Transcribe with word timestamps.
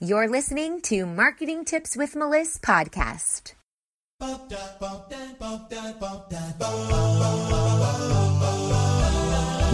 You're 0.00 0.28
listening 0.28 0.80
to 0.82 1.06
Marketing 1.06 1.64
Tips 1.64 1.96
with 1.96 2.14
Meliss 2.14 2.56
podcast. 2.60 3.54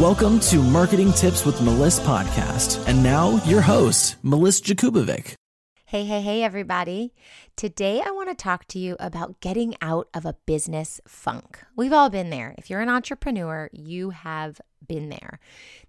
Welcome 0.01 0.41
to 0.41 0.63
Marketing 0.63 1.13
Tips 1.13 1.45
with 1.45 1.57
Meliss 1.57 2.01
podcast. 2.01 2.83
And 2.89 3.03
now 3.03 3.39
your 3.45 3.61
host, 3.61 4.17
Meliss 4.25 4.63
Jakubovic. 4.63 5.35
Hey, 5.85 6.07
hey, 6.07 6.23
hey, 6.23 6.43
everybody. 6.43 7.13
Today 7.55 8.01
I 8.01 8.11
want 8.11 8.31
to 8.31 8.35
talk 8.35 8.67
to 8.69 8.79
you 8.79 8.97
about 8.99 9.41
getting 9.41 9.77
out 9.83 10.09
of 10.15 10.25
a 10.25 10.37
business 10.47 11.03
funk. 11.07 11.63
We've 11.77 11.93
all 11.93 12.09
been 12.09 12.31
there. 12.31 12.55
If 12.57 12.71
you're 12.71 12.81
an 12.81 12.89
entrepreneur, 12.89 13.69
you 13.75 14.09
have 14.09 14.59
been 14.89 15.11
there. 15.11 15.39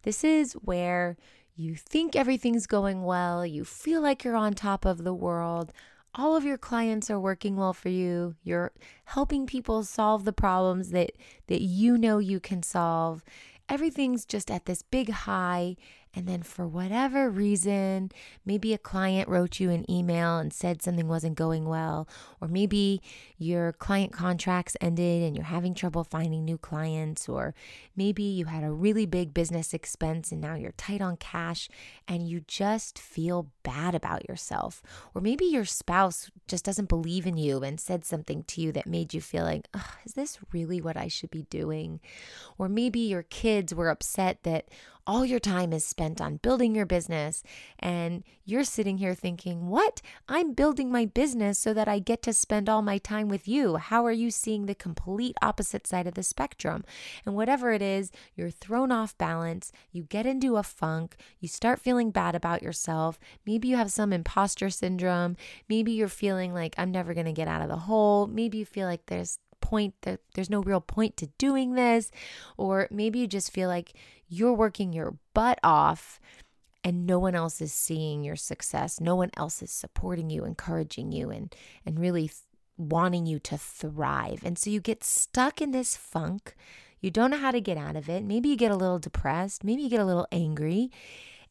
This 0.04 0.26
is 0.26 0.52
where 0.56 1.16
you 1.56 1.76
think 1.76 2.16
everything's 2.16 2.68
going 2.68 3.04
well, 3.04 3.46
you 3.46 3.64
feel 3.64 4.02
like 4.02 4.24
you're 4.24 4.36
on 4.36 4.54
top 4.54 4.86
of 4.86 5.04
the 5.04 5.14
world, 5.14 5.72
all 6.14 6.36
of 6.36 6.46
your 6.46 6.58
clients 6.58 7.10
are 7.10 7.20
working 7.20 7.56
well 7.56 7.74
for 7.74 7.90
you, 7.90 8.36
you're 8.44 8.72
helping 9.06 9.46
people 9.46 9.84
solve 9.84 10.26
the 10.26 10.34
problems 10.34 10.90
that 10.92 11.12
that 11.48 11.62
you 11.62 11.98
know 11.98 12.18
you 12.18 12.40
can 12.40 12.64
solve. 12.64 13.24
Everything's 13.68 14.26
just 14.26 14.52
at 14.52 14.66
this 14.66 14.82
big 14.82 15.10
high 15.10 15.76
and 16.16 16.28
then, 16.28 16.44
for 16.44 16.66
whatever 16.66 17.30
reason, 17.30 18.10
maybe 18.46 18.74
a 18.74 18.78
client 18.78 19.28
wrote 19.28 19.60
you 19.60 19.70
an 19.70 19.90
email 19.92 20.38
and 20.38 20.54
said 20.54 20.82
something 20.82 21.10
wasn't 21.10 21.36
going 21.36 21.66
well, 21.66 22.08
or 22.40 22.48
maybe 22.48 23.02
your 23.38 23.74
client 23.74 24.14
contracts 24.14 24.78
ended 24.80 25.24
and 25.24 25.36
you're 25.36 25.46
having 25.46 25.74
trouble 25.74 26.06
finding 26.06 26.46
new 26.46 26.58
clients, 26.58 27.28
or 27.28 27.54
maybe 27.96 28.24
you 28.24 28.46
had 28.46 28.64
a 28.64 28.72
really 28.72 29.06
big 29.06 29.34
business 29.34 29.74
expense 29.74 30.32
and 30.32 30.40
now 30.40 30.56
you're 30.56 30.72
tight 30.74 31.02
on 31.02 31.18
cash 31.18 31.68
and 32.08 32.30
you 32.30 32.40
just 32.48 32.98
feel 32.98 33.52
bad 33.64 33.94
about 33.94 34.28
yourself. 34.30 34.82
Or 35.14 35.22
maybe 35.22 35.46
your 35.46 35.66
spouse 35.66 36.32
just 36.48 36.64
doesn't 36.64 36.88
believe 36.88 37.28
in 37.28 37.36
you 37.36 37.62
and 37.62 37.80
said 37.80 38.06
something 38.06 38.44
to 38.44 38.62
you 38.62 38.72
that 38.72 38.88
made 38.88 39.14
you 39.14 39.20
feel 39.20 39.44
like, 39.44 39.68
is 40.06 40.14
this 40.14 40.38
really 40.54 40.80
what 40.80 40.96
I 40.96 41.10
should 41.10 41.32
be 41.32 41.44
doing? 41.50 42.00
Or 42.58 42.70
maybe 42.70 43.00
your 43.00 43.24
kids 43.24 43.76
were 43.76 43.90
upset 43.90 44.44
that 44.44 44.70
all 45.08 45.26
your 45.26 45.40
time 45.40 45.74
is 45.74 45.86
spent 45.86 46.20
on 46.20 46.38
building 46.38 46.76
your 46.76 46.86
business, 46.86 47.44
and 47.80 48.24
you're 48.44 48.64
sitting 48.64 48.98
here 48.98 49.14
thinking, 49.14 49.68
What? 49.68 50.02
I'm 50.28 50.54
building 50.54 50.92
my 50.92 51.06
business 51.06 51.60
so 51.60 51.74
that 51.74 51.88
I 51.88 52.00
get 52.00 52.22
to 52.24 52.34
spend 52.34 52.70
all 52.70 52.82
my 52.82 52.98
time 52.98 53.28
with 53.28 53.48
you. 53.48 53.78
How 53.78 54.06
are 54.06 54.12
you 54.12 54.32
seeing 54.32 54.66
the 54.66 54.76
complete 54.76 55.36
opposite 55.42 55.88
side 55.88 56.08
of 56.08 56.14
the 56.16 56.24
spectrum? 56.24 56.84
And 57.26 57.36
whatever 57.36 57.72
it 57.72 57.82
is, 57.82 58.12
you're 58.36 58.50
thrown 58.50 58.92
off 58.92 59.18
balance, 59.18 59.72
you 59.92 60.04
get 60.04 60.26
into 60.26 60.58
a 60.58 60.64
funk, 60.64 61.16
you 61.40 61.48
start 61.48 61.80
feeling 61.80 62.12
bad 62.12 62.36
about 62.36 62.64
yourself. 62.64 63.20
Maybe 63.46 63.68
you 63.68 63.78
have 63.78 63.92
some 63.92 64.14
imposter 64.14 64.70
syndrome. 64.70 65.38
Maybe 65.70 65.92
you're 65.92 66.08
feeling 66.08 66.54
like, 66.54 66.76
I'm 66.78 66.92
never 66.92 67.14
going 67.14 67.26
to 67.26 67.32
get 67.32 67.48
out 67.48 67.62
of 67.62 67.70
the 67.70 67.76
hole. 67.78 68.28
Maybe 68.28 68.58
you 68.60 68.66
feel 68.66 68.88
like 68.88 69.06
there's 69.06 69.40
point 69.66 69.96
that 70.02 70.20
there's 70.36 70.50
no 70.50 70.62
real 70.62 70.82
point 70.82 71.18
to 71.18 71.28
doing 71.38 71.74
this. 71.74 72.12
Or 72.56 72.88
maybe 72.92 73.20
you 73.20 73.28
just 73.28 73.52
feel 73.52 73.68
like 73.68 73.94
you're 74.28 74.54
working 74.54 74.94
your 74.94 75.18
butt 75.34 75.60
off 75.64 76.20
and 76.84 77.08
no 77.08 77.18
one 77.18 77.34
else 77.34 77.62
is 77.62 77.74
seeing 77.74 78.24
your 78.24 78.36
success. 78.36 79.02
No 79.02 79.16
one 79.16 79.32
else 79.36 79.64
is 79.64 79.72
supporting 79.72 80.30
you 80.30 80.46
encouraging 80.46 81.12
you 81.12 81.32
and 81.32 81.56
and 81.86 82.00
really 82.00 82.32
wanting 82.78 83.26
you 83.26 83.40
to 83.40 83.58
thrive. 83.58 84.42
And 84.44 84.58
so 84.58 84.70
you 84.70 84.80
get 84.80 85.04
stuck 85.04 85.62
in 85.62 85.72
this 85.72 85.98
funk. 85.98 86.56
You 87.00 87.10
don't 87.10 87.32
know 87.32 87.38
how 87.38 87.52
to 87.52 87.62
get 87.62 87.78
out 87.78 87.96
of 87.96 88.10
it. 88.10 88.24
Maybe 88.24 88.50
you 88.50 88.56
get 88.56 88.72
a 88.72 88.76
little 88.76 89.00
depressed. 89.00 89.64
Maybe 89.64 89.82
you 89.82 89.90
get 89.90 90.00
a 90.00 90.06
little 90.06 90.28
angry. 90.32 90.92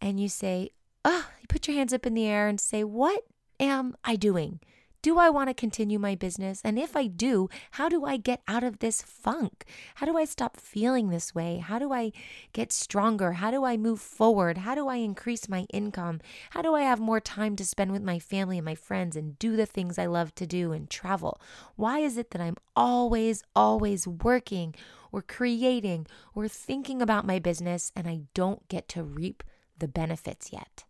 And 0.01 0.21
you 0.21 0.29
say 0.29 0.71
oh 1.05 1.27
you 1.41 1.47
put 1.49 1.67
your 1.67 1.77
hands 1.77 1.93
up 1.93 2.07
in 2.07 2.15
the 2.15 2.27
air 2.27 2.49
and 2.49 2.61
say 2.61 2.83
what 2.83 3.25
am 3.61 3.95
i 4.05 4.17
doing 4.17 4.61
do 5.05 5.19
I 5.19 5.29
want 5.29 5.51
to 5.51 5.55
continue 5.55 5.99
my 5.99 6.15
business? 6.15 6.63
And 6.65 6.79
if 6.79 6.97
I 6.97 7.09
do, 7.09 7.51
how 7.73 7.91
do 7.91 8.07
I 8.07 8.17
get 8.17 8.41
out 8.49 8.65
of 8.65 8.79
this 8.79 9.03
funk? 9.03 9.67
How 9.97 10.07
do 10.07 10.17
I 10.17 10.25
stop 10.25 10.57
feeling 10.57 11.11
this 11.11 11.35
way? 11.35 11.59
How 11.59 11.79
do 11.79 11.93
I 11.93 12.11
get 12.55 12.73
stronger? 12.73 13.33
How 13.33 13.51
do 13.51 13.67
I 13.67 13.77
move 13.77 14.01
forward? 14.01 14.57
How 14.57 14.75
do 14.75 14.89
I 14.89 14.97
increase 14.97 15.47
my 15.47 15.67
income? 15.71 16.23
How 16.53 16.63
do 16.63 16.75
I 16.75 16.85
have 16.85 17.01
more 17.01 17.21
time 17.21 17.55
to 17.57 17.67
spend 17.67 17.93
with 17.93 18.03
my 18.03 18.19
family 18.19 18.57
and 18.57 18.65
my 18.65 18.75
friends 18.75 19.15
and 19.15 19.39
do 19.39 19.57
the 19.57 19.67
things 19.67 19.99
I 19.99 20.07
love 20.07 20.35
to 20.37 20.47
do 20.47 20.73
and 20.73 20.89
travel? 20.89 21.39
Why 21.77 21.99
is 21.99 22.17
it 22.17 22.31
that 22.31 22.41
I'm 22.41 22.57
always, 22.75 23.43
always 23.55 24.09
working 24.09 24.75
or 25.13 25.21
creating 25.21 26.07
or 26.35 26.49
thinking 26.49 27.03
about 27.03 27.27
my 27.27 27.39
business 27.39 27.93
and 27.95 28.09
I 28.09 28.21
don't 28.33 28.67
get 28.69 28.89
to 28.89 29.03
reap 29.03 29.43
the 29.79 29.87
benefits 29.87 30.51
yet? 30.51 30.85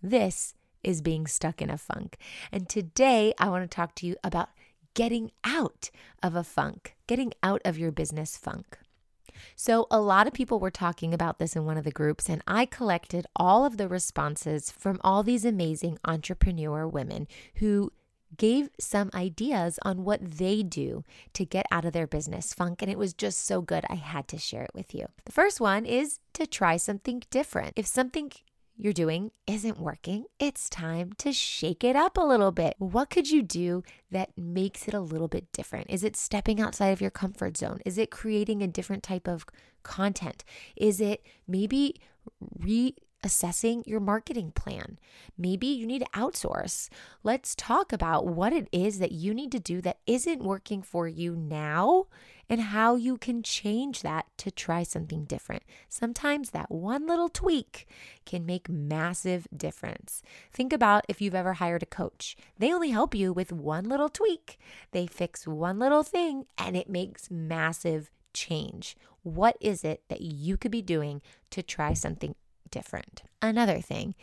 This 0.00 0.54
is 0.84 1.02
being 1.02 1.26
stuck 1.26 1.60
in 1.60 1.70
a 1.70 1.78
funk. 1.78 2.16
And 2.52 2.68
today 2.68 3.32
I 3.38 3.48
want 3.48 3.68
to 3.68 3.74
talk 3.74 3.94
to 3.96 4.06
you 4.06 4.16
about 4.22 4.50
getting 4.94 5.32
out 5.42 5.90
of 6.22 6.36
a 6.36 6.44
funk, 6.44 6.94
getting 7.06 7.32
out 7.42 7.60
of 7.64 7.78
your 7.78 7.92
business 7.92 8.36
funk. 8.36 8.78
So, 9.56 9.88
a 9.90 10.00
lot 10.00 10.28
of 10.28 10.32
people 10.32 10.60
were 10.60 10.70
talking 10.70 11.12
about 11.12 11.38
this 11.38 11.56
in 11.56 11.64
one 11.64 11.76
of 11.76 11.84
the 11.84 11.90
groups, 11.90 12.28
and 12.28 12.42
I 12.46 12.66
collected 12.66 13.26
all 13.34 13.64
of 13.64 13.76
the 13.76 13.88
responses 13.88 14.70
from 14.70 15.00
all 15.02 15.22
these 15.24 15.44
amazing 15.44 15.98
entrepreneur 16.04 16.86
women 16.86 17.26
who 17.56 17.92
gave 18.36 18.70
some 18.80 19.10
ideas 19.14 19.78
on 19.82 20.04
what 20.04 20.38
they 20.38 20.62
do 20.62 21.04
to 21.34 21.44
get 21.44 21.66
out 21.70 21.84
of 21.84 21.92
their 21.92 22.06
business 22.06 22.52
funk. 22.52 22.82
And 22.82 22.90
it 22.90 22.98
was 22.98 23.12
just 23.12 23.46
so 23.46 23.60
good, 23.60 23.84
I 23.88 23.94
had 23.94 24.28
to 24.28 24.38
share 24.38 24.62
it 24.64 24.74
with 24.74 24.94
you. 24.94 25.06
The 25.24 25.32
first 25.32 25.60
one 25.60 25.84
is 25.86 26.18
to 26.34 26.46
try 26.46 26.76
something 26.76 27.22
different. 27.30 27.74
If 27.76 27.86
something 27.86 28.32
you're 28.76 28.92
doing 28.92 29.30
isn't 29.46 29.78
working, 29.78 30.24
it's 30.38 30.68
time 30.68 31.12
to 31.18 31.32
shake 31.32 31.84
it 31.84 31.96
up 31.96 32.16
a 32.16 32.22
little 32.22 32.52
bit. 32.52 32.74
What 32.78 33.10
could 33.10 33.30
you 33.30 33.42
do 33.42 33.82
that 34.10 34.36
makes 34.36 34.88
it 34.88 34.94
a 34.94 35.00
little 35.00 35.28
bit 35.28 35.52
different? 35.52 35.86
Is 35.90 36.02
it 36.04 36.16
stepping 36.16 36.60
outside 36.60 36.88
of 36.88 37.00
your 37.00 37.10
comfort 37.10 37.56
zone? 37.56 37.80
Is 37.86 37.98
it 37.98 38.10
creating 38.10 38.62
a 38.62 38.68
different 38.68 39.02
type 39.02 39.28
of 39.28 39.46
content? 39.82 40.44
Is 40.76 41.00
it 41.00 41.24
maybe 41.46 41.94
re 42.58 42.94
assessing 43.24 43.82
your 43.86 44.00
marketing 44.00 44.52
plan. 44.54 44.98
Maybe 45.36 45.66
you 45.66 45.86
need 45.86 46.00
to 46.00 46.18
outsource. 46.18 46.90
Let's 47.22 47.54
talk 47.54 47.92
about 47.92 48.26
what 48.26 48.52
it 48.52 48.68
is 48.70 48.98
that 48.98 49.12
you 49.12 49.32
need 49.32 49.50
to 49.52 49.58
do 49.58 49.80
that 49.80 49.98
isn't 50.06 50.44
working 50.44 50.82
for 50.82 51.08
you 51.08 51.34
now 51.34 52.04
and 52.48 52.60
how 52.60 52.96
you 52.96 53.16
can 53.16 53.42
change 53.42 54.02
that 54.02 54.26
to 54.38 54.50
try 54.50 54.82
something 54.82 55.24
different. 55.24 55.62
Sometimes 55.88 56.50
that 56.50 56.70
one 56.70 57.06
little 57.06 57.28
tweak 57.28 57.86
can 58.24 58.44
make 58.44 58.68
massive 58.68 59.46
difference. 59.54 60.22
Think 60.52 60.72
about 60.72 61.04
if 61.08 61.20
you've 61.20 61.34
ever 61.34 61.54
hired 61.54 61.82
a 61.82 61.86
coach. 61.86 62.36
They 62.58 62.72
only 62.72 62.90
help 62.90 63.14
you 63.14 63.32
with 63.32 63.52
one 63.52 63.84
little 63.84 64.08
tweak. 64.08 64.58
They 64.92 65.06
fix 65.06 65.46
one 65.46 65.78
little 65.78 66.02
thing 66.02 66.46
and 66.58 66.76
it 66.76 66.88
makes 66.88 67.30
massive 67.30 68.10
change. 68.32 68.96
What 69.22 69.56
is 69.60 69.84
it 69.84 70.02
that 70.08 70.20
you 70.20 70.56
could 70.56 70.70
be 70.70 70.82
doing 70.82 71.22
to 71.50 71.62
try 71.62 71.94
something 71.94 72.34
different. 72.74 73.22
Another 73.44 73.80
thing 73.82 74.14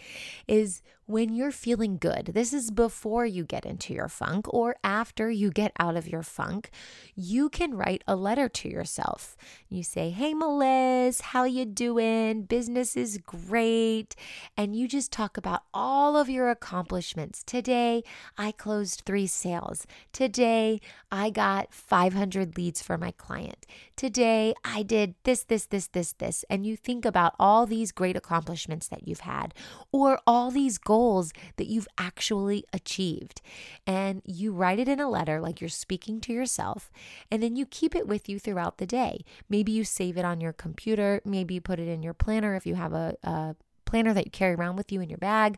is 0.48 0.82
when 1.06 1.36
you're 1.36 1.52
feeling 1.52 1.98
good, 1.98 2.28
this 2.28 2.54
is 2.54 2.72
before 2.72 3.26
you 3.26 3.44
get 3.44 3.66
into 3.66 3.94
your 3.94 4.08
funk 4.08 4.52
or 4.52 4.78
after 4.84 5.30
you 5.30 5.52
get 5.52 5.74
out 5.78 5.98
of 5.98 6.08
your 6.08 6.24
funk, 6.24 6.70
you 7.16 7.50
can 7.50 7.74
write 7.74 8.02
a 8.08 8.16
letter 8.16 8.48
to 8.48 8.70
yourself. 8.70 9.36
You 9.68 9.84
say, 9.84 10.10
"Hey 10.10 10.34
Meliss, 10.34 11.22
how 11.22 11.44
you 11.44 11.66
doing? 11.66 12.44
Business 12.44 12.96
is 12.96 13.18
great." 13.18 14.16
And 14.56 14.74
you 14.76 14.88
just 14.88 15.12
talk 15.12 15.38
about 15.38 15.64
all 15.74 16.16
of 16.16 16.30
your 16.30 16.50
accomplishments. 16.50 17.44
Today, 17.44 18.04
I 18.38 18.54
closed 18.54 19.04
3 19.06 19.28
sales. 19.28 19.86
Today, 20.14 20.80
I 21.12 21.30
got 21.30 21.74
500 21.74 22.56
leads 22.58 22.82
for 22.82 22.98
my 22.98 23.12
client. 23.12 23.66
Today, 23.98 24.54
I 24.64 24.82
did 24.82 25.16
this 25.24 25.44
this 25.44 25.66
this 25.66 25.88
this 25.88 26.14
this. 26.14 26.46
And 26.50 26.66
you 26.66 26.78
think 26.78 27.04
about 27.06 27.36
all 27.38 27.66
these 27.66 27.92
great 27.92 28.16
accomplishments 28.16 28.88
that 28.88 29.08
you've 29.12 29.20
had 29.20 29.54
or 29.92 30.20
all 30.26 30.50
these 30.50 30.78
goals 30.78 31.34
that 31.58 31.68
you've 31.68 31.88
actually 31.98 32.64
achieved. 32.74 33.42
And 33.86 34.22
you 34.26 34.54
write 34.54 34.80
it 34.80 34.88
in 34.88 35.00
a 35.00 35.10
letter 35.10 35.40
like 35.40 35.62
you're 35.62 35.70
speaking 35.70 36.22
to 36.22 36.34
yourself, 36.34 36.90
and 37.30 37.44
then 37.44 37.56
you 37.56 37.66
keep 37.66 37.96
it 37.96 38.08
with 38.08 38.28
you 38.28 38.40
throughout 38.40 38.78
the 38.78 38.88
day. 38.88 39.24
Maybe 39.50 39.72
you 39.72 39.84
save 39.84 40.18
it 40.18 40.26
on 40.26 40.42
your 40.42 40.54
computer, 40.54 41.22
maybe 41.26 41.56
you 41.56 41.62
put 41.62 41.80
it 41.80 41.88
in 41.88 42.02
your 42.02 42.14
planner 42.14 42.56
if 42.56 42.66
you 42.66 42.76
have 42.76 42.94
a, 42.94 43.16
a 43.24 43.56
planner 43.86 44.14
that 44.14 44.26
you 44.26 44.32
carry 44.32 44.56
around 44.56 44.78
with 44.78 44.92
you 44.92 45.02
in 45.02 45.10
your 45.10 45.18
bag 45.18 45.58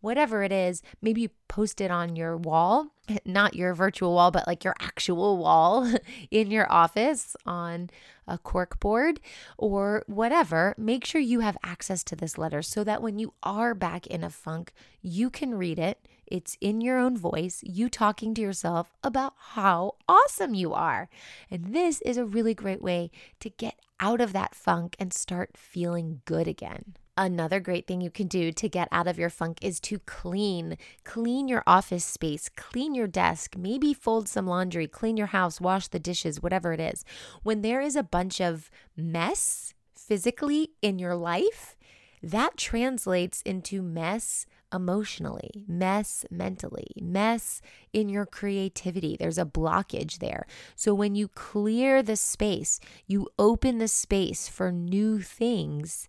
whatever 0.00 0.42
it 0.42 0.52
is, 0.52 0.82
maybe 1.00 1.30
post 1.48 1.80
it 1.80 1.90
on 1.90 2.16
your 2.16 2.36
wall, 2.36 2.88
not 3.24 3.54
your 3.54 3.74
virtual 3.74 4.14
wall, 4.14 4.30
but 4.30 4.46
like 4.46 4.64
your 4.64 4.74
actual 4.80 5.38
wall 5.38 5.92
in 6.30 6.50
your 6.50 6.70
office 6.70 7.36
on 7.46 7.90
a 8.26 8.38
cork 8.38 8.80
board 8.80 9.20
or 9.56 10.02
whatever. 10.06 10.74
Make 10.76 11.04
sure 11.04 11.20
you 11.20 11.40
have 11.40 11.56
access 11.62 12.02
to 12.04 12.16
this 12.16 12.36
letter 12.38 12.62
so 12.62 12.84
that 12.84 13.02
when 13.02 13.18
you 13.18 13.34
are 13.42 13.74
back 13.74 14.06
in 14.06 14.24
a 14.24 14.30
funk, 14.30 14.72
you 15.00 15.30
can 15.30 15.54
read 15.54 15.78
it. 15.78 16.06
It's 16.26 16.58
in 16.60 16.80
your 16.80 16.98
own 16.98 17.16
voice, 17.16 17.60
you 17.62 17.88
talking 17.88 18.34
to 18.34 18.42
yourself 18.42 18.92
about 19.04 19.34
how 19.54 19.94
awesome 20.08 20.54
you 20.54 20.72
are. 20.72 21.08
And 21.50 21.72
this 21.72 22.00
is 22.00 22.16
a 22.16 22.24
really 22.24 22.54
great 22.54 22.82
way 22.82 23.10
to 23.40 23.48
get 23.48 23.78
out 24.00 24.20
of 24.20 24.32
that 24.32 24.54
funk 24.54 24.96
and 24.98 25.12
start 25.12 25.56
feeling 25.56 26.22
good 26.24 26.48
again. 26.48 26.96
Another 27.18 27.60
great 27.60 27.86
thing 27.86 28.02
you 28.02 28.10
can 28.10 28.28
do 28.28 28.52
to 28.52 28.68
get 28.68 28.88
out 28.92 29.06
of 29.06 29.18
your 29.18 29.30
funk 29.30 29.58
is 29.62 29.80
to 29.80 29.98
clean. 30.00 30.76
Clean 31.04 31.48
your 31.48 31.62
office 31.66 32.04
space, 32.04 32.50
clean 32.50 32.94
your 32.94 33.06
desk, 33.06 33.56
maybe 33.56 33.94
fold 33.94 34.28
some 34.28 34.46
laundry, 34.46 34.86
clean 34.86 35.16
your 35.16 35.28
house, 35.28 35.58
wash 35.58 35.88
the 35.88 35.98
dishes, 35.98 36.42
whatever 36.42 36.74
it 36.74 36.80
is. 36.80 37.06
When 37.42 37.62
there 37.62 37.80
is 37.80 37.96
a 37.96 38.02
bunch 38.02 38.38
of 38.40 38.70
mess 38.96 39.72
physically 39.94 40.72
in 40.82 40.98
your 40.98 41.14
life, 41.14 41.74
that 42.22 42.58
translates 42.58 43.40
into 43.42 43.80
mess 43.80 44.44
emotionally, 44.72 45.64
mess 45.66 46.26
mentally, 46.30 46.88
mess 47.00 47.62
in 47.94 48.10
your 48.10 48.26
creativity. 48.26 49.16
There's 49.16 49.38
a 49.38 49.46
blockage 49.46 50.18
there. 50.18 50.46
So 50.74 50.92
when 50.92 51.14
you 51.14 51.28
clear 51.28 52.02
the 52.02 52.16
space, 52.16 52.78
you 53.06 53.28
open 53.38 53.78
the 53.78 53.88
space 53.88 54.48
for 54.48 54.70
new 54.70 55.20
things 55.20 56.08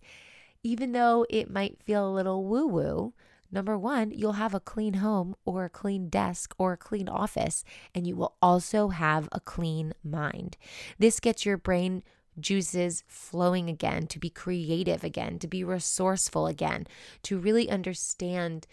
even 0.62 0.92
though 0.92 1.26
it 1.30 1.50
might 1.50 1.82
feel 1.82 2.08
a 2.08 2.12
little 2.12 2.44
woo 2.44 2.66
woo, 2.66 3.14
number 3.50 3.78
one, 3.78 4.10
you'll 4.10 4.32
have 4.32 4.54
a 4.54 4.60
clean 4.60 4.94
home 4.94 5.34
or 5.44 5.64
a 5.64 5.70
clean 5.70 6.08
desk 6.08 6.54
or 6.58 6.72
a 6.72 6.76
clean 6.78 7.08
office, 7.08 7.64
and 7.94 8.06
you 8.06 8.16
will 8.16 8.36
also 8.42 8.88
have 8.88 9.28
a 9.32 9.40
clean 9.40 9.94
mind. 10.04 10.56
This 10.98 11.20
gets 11.20 11.46
your 11.46 11.56
brain 11.56 12.02
juices 12.40 13.04
flowing 13.08 13.68
again, 13.68 14.06
to 14.06 14.18
be 14.18 14.30
creative 14.30 15.02
again, 15.02 15.38
to 15.40 15.48
be 15.48 15.64
resourceful 15.64 16.46
again, 16.46 16.86
to 17.22 17.38
really 17.38 17.68
understand 17.68 18.66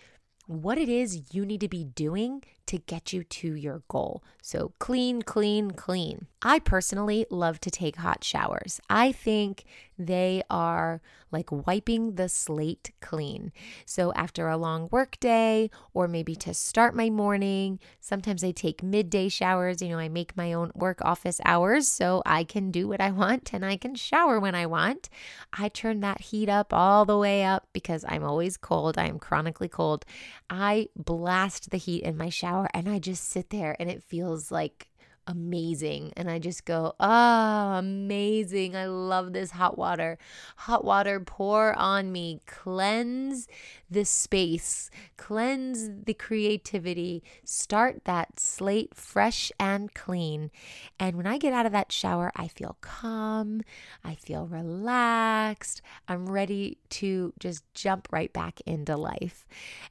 what 0.48 0.78
it 0.78 0.90
is 0.90 1.34
you 1.34 1.46
need 1.46 1.62
to 1.62 1.68
be 1.68 1.84
doing 1.84 2.44
to 2.68 2.78
get 2.78 3.12
you 3.14 3.24
to 3.24 3.56
your 3.56 3.82
goal. 3.88 4.24
So, 4.42 4.74
clean, 4.80 5.22
clean, 5.22 5.72
clean. 5.72 6.28
I 6.42 6.60
personally 6.60 7.26
love 7.30 7.60
to 7.62 7.72
take 7.72 7.98
hot 7.98 8.24
showers. 8.24 8.80
I 8.90 9.12
think 9.12 9.66
they 9.98 10.44
are 10.50 11.02
like 11.32 11.52
wiping 11.52 12.16
the 12.16 12.30
slate 12.30 12.92
clean. 13.02 13.52
So, 13.86 14.14
after 14.14 14.48
a 14.48 14.58
long 14.58 14.88
work 14.92 15.20
day, 15.20 15.70
or 15.94 16.08
maybe 16.08 16.36
to 16.38 16.54
start 16.54 16.96
my 16.96 17.10
morning, 17.10 17.80
sometimes 18.00 18.44
I 18.44 18.52
take 18.52 18.82
midday 18.82 19.28
showers. 19.30 19.82
You 19.82 19.90
know, 19.90 20.00
I 20.00 20.08
make 20.08 20.38
my 20.38 20.54
own 20.54 20.72
work 20.76 21.04
office 21.04 21.42
hours 21.44 21.88
so 21.88 22.22
I 22.26 22.44
can 22.44 22.72
do 22.72 22.88
what 22.88 23.02
I 23.02 23.12
want 23.12 23.54
and 23.54 23.66
I 23.66 23.78
can 23.78 23.96
shower 23.96 24.40
when 24.40 24.56
I 24.56 24.66
want. 24.66 25.10
I 25.52 25.70
turn 25.70 26.00
that 26.02 26.22
heat 26.22 26.50
up 26.50 26.74
all 26.74 27.06
the 27.06 27.18
way 27.18 27.44
up 27.44 27.68
because 27.74 28.06
I'm 28.08 28.24
always 28.24 28.58
cold. 28.58 28.98
I 28.98 29.08
am 29.08 29.20
chronically 29.20 29.70
cold. 29.70 30.06
I 30.50 30.88
blast 30.96 31.72
the 31.72 31.78
heat 31.78 32.04
in 32.04 32.18
my 32.18 32.30
shower 32.30 32.70
and 32.74 32.88
I 32.88 33.00
just 33.00 33.30
sit 33.30 33.50
there 33.50 33.76
and 33.80 33.90
it 33.90 34.04
feels 34.04 34.52
like 34.52 34.88
amazing. 35.28 36.14
And 36.16 36.30
I 36.30 36.40
just 36.40 36.66
go, 36.66 36.94
oh, 37.00 37.74
amazing. 37.78 38.76
I 38.76 38.86
love 38.86 39.34
this 39.34 39.52
hot 39.52 39.78
water. 39.78 40.18
Hot 40.58 40.86
water, 40.86 41.20
pour 41.20 41.74
on 41.78 42.12
me, 42.12 42.42
cleanse 42.46 43.48
the 43.90 44.06
space, 44.06 44.90
cleanse 45.18 45.90
the 46.06 46.14
creativity, 46.14 47.24
start 47.44 48.06
that 48.06 48.40
slate 48.40 48.96
fresh 48.96 49.52
and 49.60 49.94
clean. 49.94 50.52
And 51.00 51.16
when 51.16 51.28
I 51.28 51.38
get 51.38 51.54
out 51.54 51.66
of 51.66 51.72
that 51.72 51.92
shower, 51.92 52.32
I 52.36 52.48
feel 52.48 52.78
calm, 52.82 53.62
I 54.04 54.16
feel 54.16 54.48
relaxed, 54.48 55.82
I'm 56.08 56.30
ready 56.30 56.78
to 56.90 57.34
just 57.40 57.64
jump 57.74 58.08
right 58.12 58.32
back 58.34 58.62
into 58.66 58.98
life. 58.98 59.46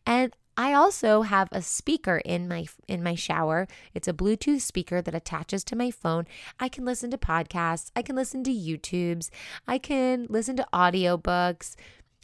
And 0.07 0.35
I 0.57 0.73
also 0.73 1.23
have 1.23 1.49
a 1.51 1.63
speaker 1.63 2.19
in 2.25 2.49
my 2.49 2.67
in 2.87 3.03
my 3.03 3.15
shower. 3.15 3.67
It's 3.93 4.09
a 4.09 4.13
Bluetooth 4.13 4.61
speaker 4.61 5.03
that 5.03 5.15
attaches 5.15 5.65
to 5.65 5.77
my 5.77 5.91
phone. 5.91 6.27
I 6.61 6.69
can 6.69 6.85
listen 6.85 7.11
to 7.11 7.19
podcasts, 7.19 7.91
I 7.97 8.03
can 8.03 8.17
listen 8.17 8.45
to 8.45 8.51
YouTubes, 8.51 9.31
I 9.67 9.79
can 9.79 10.27
listen 10.29 10.57
to 10.57 10.67
audiobooks. 10.73 11.77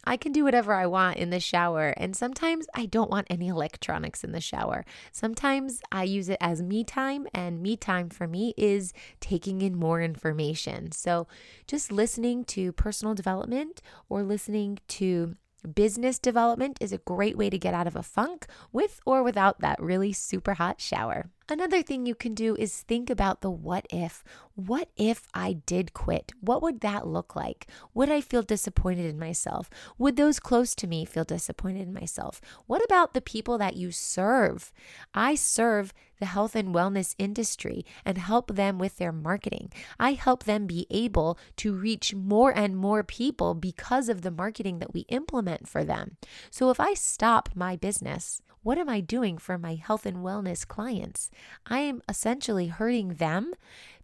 I 0.05 0.17
can 0.17 0.33
do 0.33 0.45
whatever 0.45 0.73
I 0.73 0.87
want 0.87 1.19
in 1.19 1.29
the 1.29 1.41
shower. 1.41 1.93
And 1.97 2.17
sometimes 2.17 2.67
I 2.75 2.87
don't 2.87 3.11
want 3.11 3.27
any 3.29 3.49
electronics 3.49 4.25
in 4.25 4.33
the 4.33 4.41
shower. 4.41 4.87
Sometimes 5.13 5.83
I 5.93 6.05
use 6.05 6.31
it 6.31 6.39
as 6.41 6.63
me 6.63 6.85
time, 6.85 7.27
and 7.35 7.61
me 7.61 7.77
time 7.77 8.09
for 8.09 8.27
me 8.27 8.55
is 8.57 8.95
taking 9.21 9.61
in 9.61 9.77
more 9.77 10.01
information. 10.01 10.93
So 10.93 11.27
just 11.67 11.93
listening 11.93 12.45
to 12.47 12.73
personal 12.73 13.15
development 13.15 13.83
or 14.09 14.23
listening 14.23 14.79
to 14.89 15.37
Business 15.61 16.19
development 16.19 16.79
is 16.81 16.93
a 16.93 16.99
great 16.99 17.37
way 17.37 17.51
to 17.51 17.59
get 17.59 17.75
out 17.75 17.87
of 17.87 17.95
a 17.95 18.03
funk 18.03 18.47
with 18.73 19.01
or 19.05 19.23
without 19.23 19.61
that 19.61 19.81
really 19.81 20.13
super 20.13 20.55
hot 20.55 20.81
shower. 20.81 21.31
Another 21.51 21.83
thing 21.83 22.07
you 22.07 22.15
can 22.15 22.33
do 22.33 22.55
is 22.55 22.83
think 22.83 23.11
about 23.11 23.41
the 23.41 23.51
what 23.51 23.85
if. 23.91 24.23
What 24.55 24.89
if 24.97 25.27
I 25.35 25.55
did 25.55 25.93
quit? 25.93 26.31
What 26.41 26.63
would 26.63 26.79
that 26.83 27.09
look 27.09 27.35
like? 27.35 27.67
Would 27.93 28.09
I 28.09 28.21
feel 28.21 28.43
disappointed 28.43 29.05
in 29.05 29.19
myself? 29.19 29.69
Would 29.99 30.15
those 30.15 30.39
close 30.39 30.77
to 30.77 30.87
me 30.87 31.05
feel 31.05 31.25
disappointed 31.25 31.89
in 31.89 31.93
myself? 31.93 32.41
What 32.69 32.85
about 32.85 33.15
the 33.15 33.21
people 33.21 33.59
that 33.59 33.75
you 33.75 33.91
serve? 33.91 34.73
I 35.13 35.35
serve 35.35 35.93
the 36.21 36.27
health 36.27 36.55
and 36.55 36.73
wellness 36.73 37.17
industry 37.19 37.85
and 38.05 38.17
help 38.17 38.55
them 38.55 38.79
with 38.79 38.99
their 38.99 39.11
marketing. 39.11 39.73
I 39.99 40.13
help 40.13 40.45
them 40.45 40.69
be 40.69 40.87
able 40.89 41.37
to 41.57 41.75
reach 41.75 42.15
more 42.15 42.57
and 42.57 42.77
more 42.77 43.03
people 43.03 43.55
because 43.55 44.09
of 44.09 44.23
the 44.23 44.31
marketing 44.31 44.79
that 44.79 44.95
we 44.95 45.01
implement 45.09 45.67
for 45.67 45.83
them. 45.83 46.17
So 46.49 46.71
if 46.71 46.79
I 46.79 46.95
stop 46.95 47.49
my 47.57 47.75
business, 47.75 48.41
what 48.63 48.77
am 48.77 48.91
I 48.91 49.01
doing 49.01 49.39
for 49.39 49.57
my 49.57 49.75
health 49.75 50.05
and 50.05 50.19
wellness 50.19 50.69
clients? 50.69 51.31
I 51.67 51.81
am 51.81 52.03
essentially 52.09 52.69
hurting 52.69 53.15
them 53.15 53.53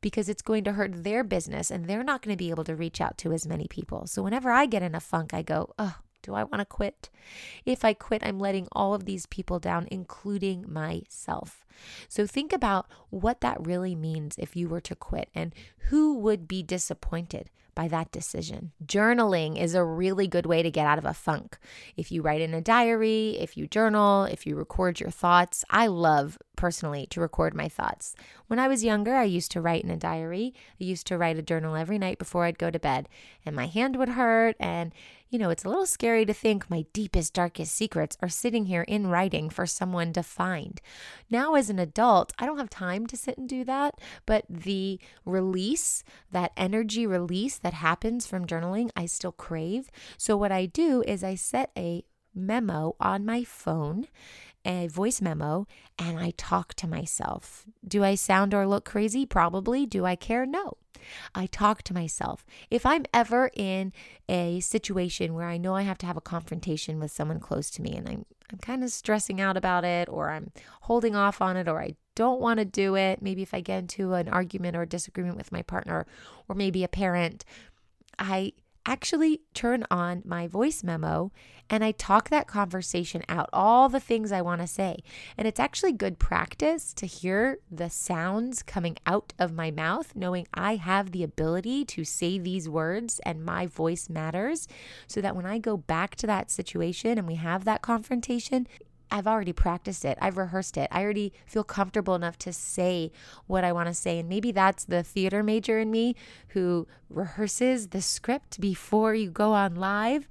because 0.01 0.29
it's 0.29 0.43
going 0.43 0.65
to 0.65 0.73
hurt 0.73 1.05
their 1.05 1.25
business 1.25 1.71
and 1.71 1.87
they're 1.87 2.05
not 2.05 2.23
going 2.23 2.33
to 2.35 2.45
be 2.45 2.51
able 2.51 2.65
to 2.65 2.77
reach 2.77 3.01
out 3.01 3.19
to 3.19 3.33
as 3.33 3.47
many 3.47 3.67
people. 3.67 4.07
So 4.07 4.23
whenever 4.23 4.51
I 4.51 4.67
get 4.67 4.83
in 4.83 4.95
a 4.95 5.01
funk, 5.01 5.35
I 5.35 5.43
go, 5.43 5.75
oh, 5.79 5.97
do 6.23 6.35
I 6.35 6.45
want 6.45 6.61
to 6.61 6.65
quit? 6.65 7.09
If 7.65 7.85
I 7.85 7.95
quit, 7.95 8.23
I'm 8.25 8.39
letting 8.39 8.69
all 8.73 8.95
of 8.95 9.05
these 9.05 9.27
people 9.27 9.59
down, 9.59 9.89
including 9.91 10.65
myself. 10.69 11.65
So 12.09 12.27
think 12.27 12.53
about 12.53 12.87
what 13.11 13.41
that 13.41 13.65
really 13.65 13.95
means 13.95 14.37
if 14.39 14.57
you 14.57 14.69
were 14.69 14.81
to 14.81 14.97
quit 14.97 15.29
and 15.35 15.55
who 15.89 16.19
would 16.19 16.49
be 16.49 16.63
disappointed 16.63 17.51
by 17.77 17.87
that 17.87 18.11
decision. 18.11 18.73
Journaling 18.85 19.57
is 19.57 19.75
a 19.75 19.85
really 19.85 20.27
good 20.27 20.47
way 20.47 20.65
to 20.65 20.71
get 20.71 20.87
out 20.87 20.99
of 20.99 21.05
a 21.05 21.15
funk. 21.15 21.59
If 21.97 22.11
you 22.11 22.23
write 22.23 22.41
in 22.41 22.55
a 22.55 22.61
diary, 22.61 23.37
if 23.39 23.57
you 23.57 23.69
journal, 23.69 24.25
if 24.25 24.45
you 24.47 24.57
record 24.57 24.99
your 24.99 25.11
thoughts, 25.11 25.65
I 25.71 25.87
love 25.87 26.39
personally 26.57 27.07
to 27.11 27.21
record 27.21 27.55
my 27.55 27.69
thoughts. 27.69 28.17
When 28.49 28.59
I 28.59 28.67
was 28.67 28.83
younger, 28.83 29.15
I 29.15 29.25
used 29.25 29.53
to 29.53 29.61
write 29.61 29.85
in 29.85 29.91
a 29.91 29.97
diary. 29.97 30.55
I 30.81 30.85
used 30.85 31.07
to 31.09 31.19
write 31.19 31.39
a 31.39 31.43
journal 31.43 31.77
every 31.77 31.99
night 31.99 32.19
before 32.19 32.45
I'd 32.45 32.59
go 32.59 32.71
to 32.71 32.79
bed, 32.79 33.09
and 33.45 33.55
my 33.55 33.67
hand 33.67 33.97
would 33.97 34.09
hurt 34.11 34.57
and 34.59 34.93
you 35.31 35.39
know, 35.39 35.51
it's 35.51 35.65
a 35.65 35.69
little 35.69 35.87
scary 35.87 36.25
to 36.25 36.33
think 36.33 36.71
my 36.71 36.87
deepest, 36.93 37.35
darkest 37.35 37.75
secrets 37.75 38.17
are 38.23 38.29
sitting 38.29 38.67
here 38.67 38.83
in 38.83 39.09
writing 39.09 39.51
for 39.51 39.67
someone 39.67 40.13
to 40.13 40.23
find. 40.23 40.81
Now, 41.31 41.55
as 41.55 41.69
an 41.69 41.79
adult, 41.79 42.33
I 42.39 42.47
don't 42.47 42.59
have 42.59 42.71
time 42.71 43.07
to 43.09 43.17
sit 43.17 43.37
and 43.37 43.49
do 43.49 43.65
that, 43.65 43.95
but 44.25 44.45
the 44.49 45.01
release, 45.25 46.05
that 46.31 46.53
energy 46.57 47.07
release 47.07 47.59
that 47.59 47.75
happens 47.75 48.27
from 48.27 48.47
journaling, 48.47 48.91
I 48.97 49.07
still 49.07 49.33
crave. 49.33 49.91
So, 50.17 50.37
what 50.37 50.53
I 50.53 50.67
do 50.67 51.03
is 51.07 51.25
I 51.25 51.35
set 51.35 51.71
a 51.77 52.05
memo 52.37 52.95
on 53.01 53.25
my 53.25 53.43
phone 53.43 54.07
a 54.67 54.89
voice 54.89 55.23
memo 55.23 55.67
and 55.99 56.19
I 56.19 56.33
talk 56.37 56.75
to 56.75 56.89
myself. 56.89 57.65
Do 57.87 58.05
I 58.05 58.17
sound 58.17 58.53
or 58.53 58.67
look 58.67 58.85
crazy? 58.85 59.25
Probably. 59.25 59.87
Do 59.87 60.05
I 60.05 60.17
care? 60.17 60.45
No. 60.45 60.75
I 61.35 61.47
talk 61.47 61.83
to 61.85 61.95
myself. 61.95 62.45
If 62.71 62.85
I'm 62.85 63.05
ever 63.15 63.51
in 63.55 63.93
a 64.29 64.61
situation 64.61 65.35
where 65.35 65.47
I 65.47 65.57
know 65.57 65.75
I 65.75 65.83
have 65.83 65.99
to 65.99 66.07
have 66.07 66.17
a 66.17 66.23
confrontation 66.23 66.99
with 66.99 67.13
someone 67.13 67.39
close 67.39 67.71
to 67.73 67.83
me 67.83 67.95
and 67.97 68.09
I'm 68.09 68.27
I'm 68.51 68.59
kind 68.59 68.85
of 68.85 68.91
stressing 68.91 69.41
out 69.41 69.57
about 69.57 69.85
it 69.85 70.09
or 70.09 70.31
I'm 70.31 70.53
holding 70.83 71.17
off 71.17 71.41
on 71.43 71.57
it 71.57 71.67
or 71.67 71.81
I 71.81 71.97
don't 72.15 72.41
want 72.41 72.59
to 72.59 72.65
do 72.65 72.95
it, 72.95 73.21
maybe 73.21 73.43
if 73.43 73.53
I 73.53 73.61
get 73.61 73.81
into 73.81 74.15
an 74.15 74.29
argument 74.29 74.77
or 74.77 74.87
disagreement 74.87 75.37
with 75.37 75.51
my 75.51 75.63
partner 75.63 76.07
or 76.49 76.55
maybe 76.55 76.85
a 76.85 76.89
parent, 76.89 77.45
I 78.21 78.53
actually 78.87 79.43
turn 79.53 79.85
on 79.91 80.23
my 80.25 80.47
voice 80.47 80.83
memo 80.83 81.33
and 81.69 81.83
I 81.83 81.91
talk 81.91 82.29
that 82.29 82.47
conversation 82.47 83.23
out, 83.29 83.51
all 83.53 83.89
the 83.89 84.01
things 84.01 84.31
I 84.31 84.41
want 84.41 84.61
to 84.61 84.67
say. 84.67 85.03
And 85.37 85.49
it's 85.49 85.59
actually 85.59 85.93
good 85.93 86.19
practice 86.19 86.95
to 86.95 87.07
hear 87.07 87.59
the 87.71 87.91
sounds 87.91 88.63
coming 88.63 88.97
out 89.05 89.33
of 89.39 89.53
my 89.53 89.71
mouth, 89.71 90.15
knowing 90.15 90.47
I 90.55 90.77
have 90.77 91.11
the 91.11 91.25
ability 91.25 91.85
to 91.87 92.05
say 92.05 92.39
these 92.39 92.69
words 92.69 93.21
and 93.27 93.45
my 93.45 93.67
voice 93.67 94.09
matters, 94.09 94.69
so 95.09 95.21
that 95.21 95.35
when 95.35 95.47
I 95.47 95.59
go 95.59 95.77
back 95.77 96.15
to 96.17 96.27
that 96.29 96.51
situation 96.51 97.19
and 97.19 97.27
we 97.27 97.35
have 97.35 97.65
that 97.65 97.83
confrontation, 97.83 98.69
I've 99.11 99.27
already 99.27 99.53
practiced 99.53 100.05
it. 100.05 100.19
I've 100.21 100.37
rehearsed 100.37 100.77
it. 100.77 100.89
I 100.91 101.03
already 101.03 101.33
feel 101.47 101.65
comfortable 101.65 102.15
enough 102.15 102.39
to 102.39 102.53
say 102.53 103.13
what 103.47 103.65
I 103.65 103.73
want 103.73 103.89
to 103.89 103.95
say. 103.95 104.19
And 104.19 104.29
maybe 104.29 104.53
that's 104.53 104.85
the 104.85 105.03
theater 105.03 105.43
major 105.43 105.79
in 105.79 105.91
me 105.91 106.17
who 106.49 106.87
rehearses 107.09 107.89
the 107.89 108.03
script 108.03 108.61
before 108.61 109.15
you 109.15 109.31
go 109.31 109.53
on 109.53 109.77
live. 109.77 110.29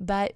But 0.00 0.34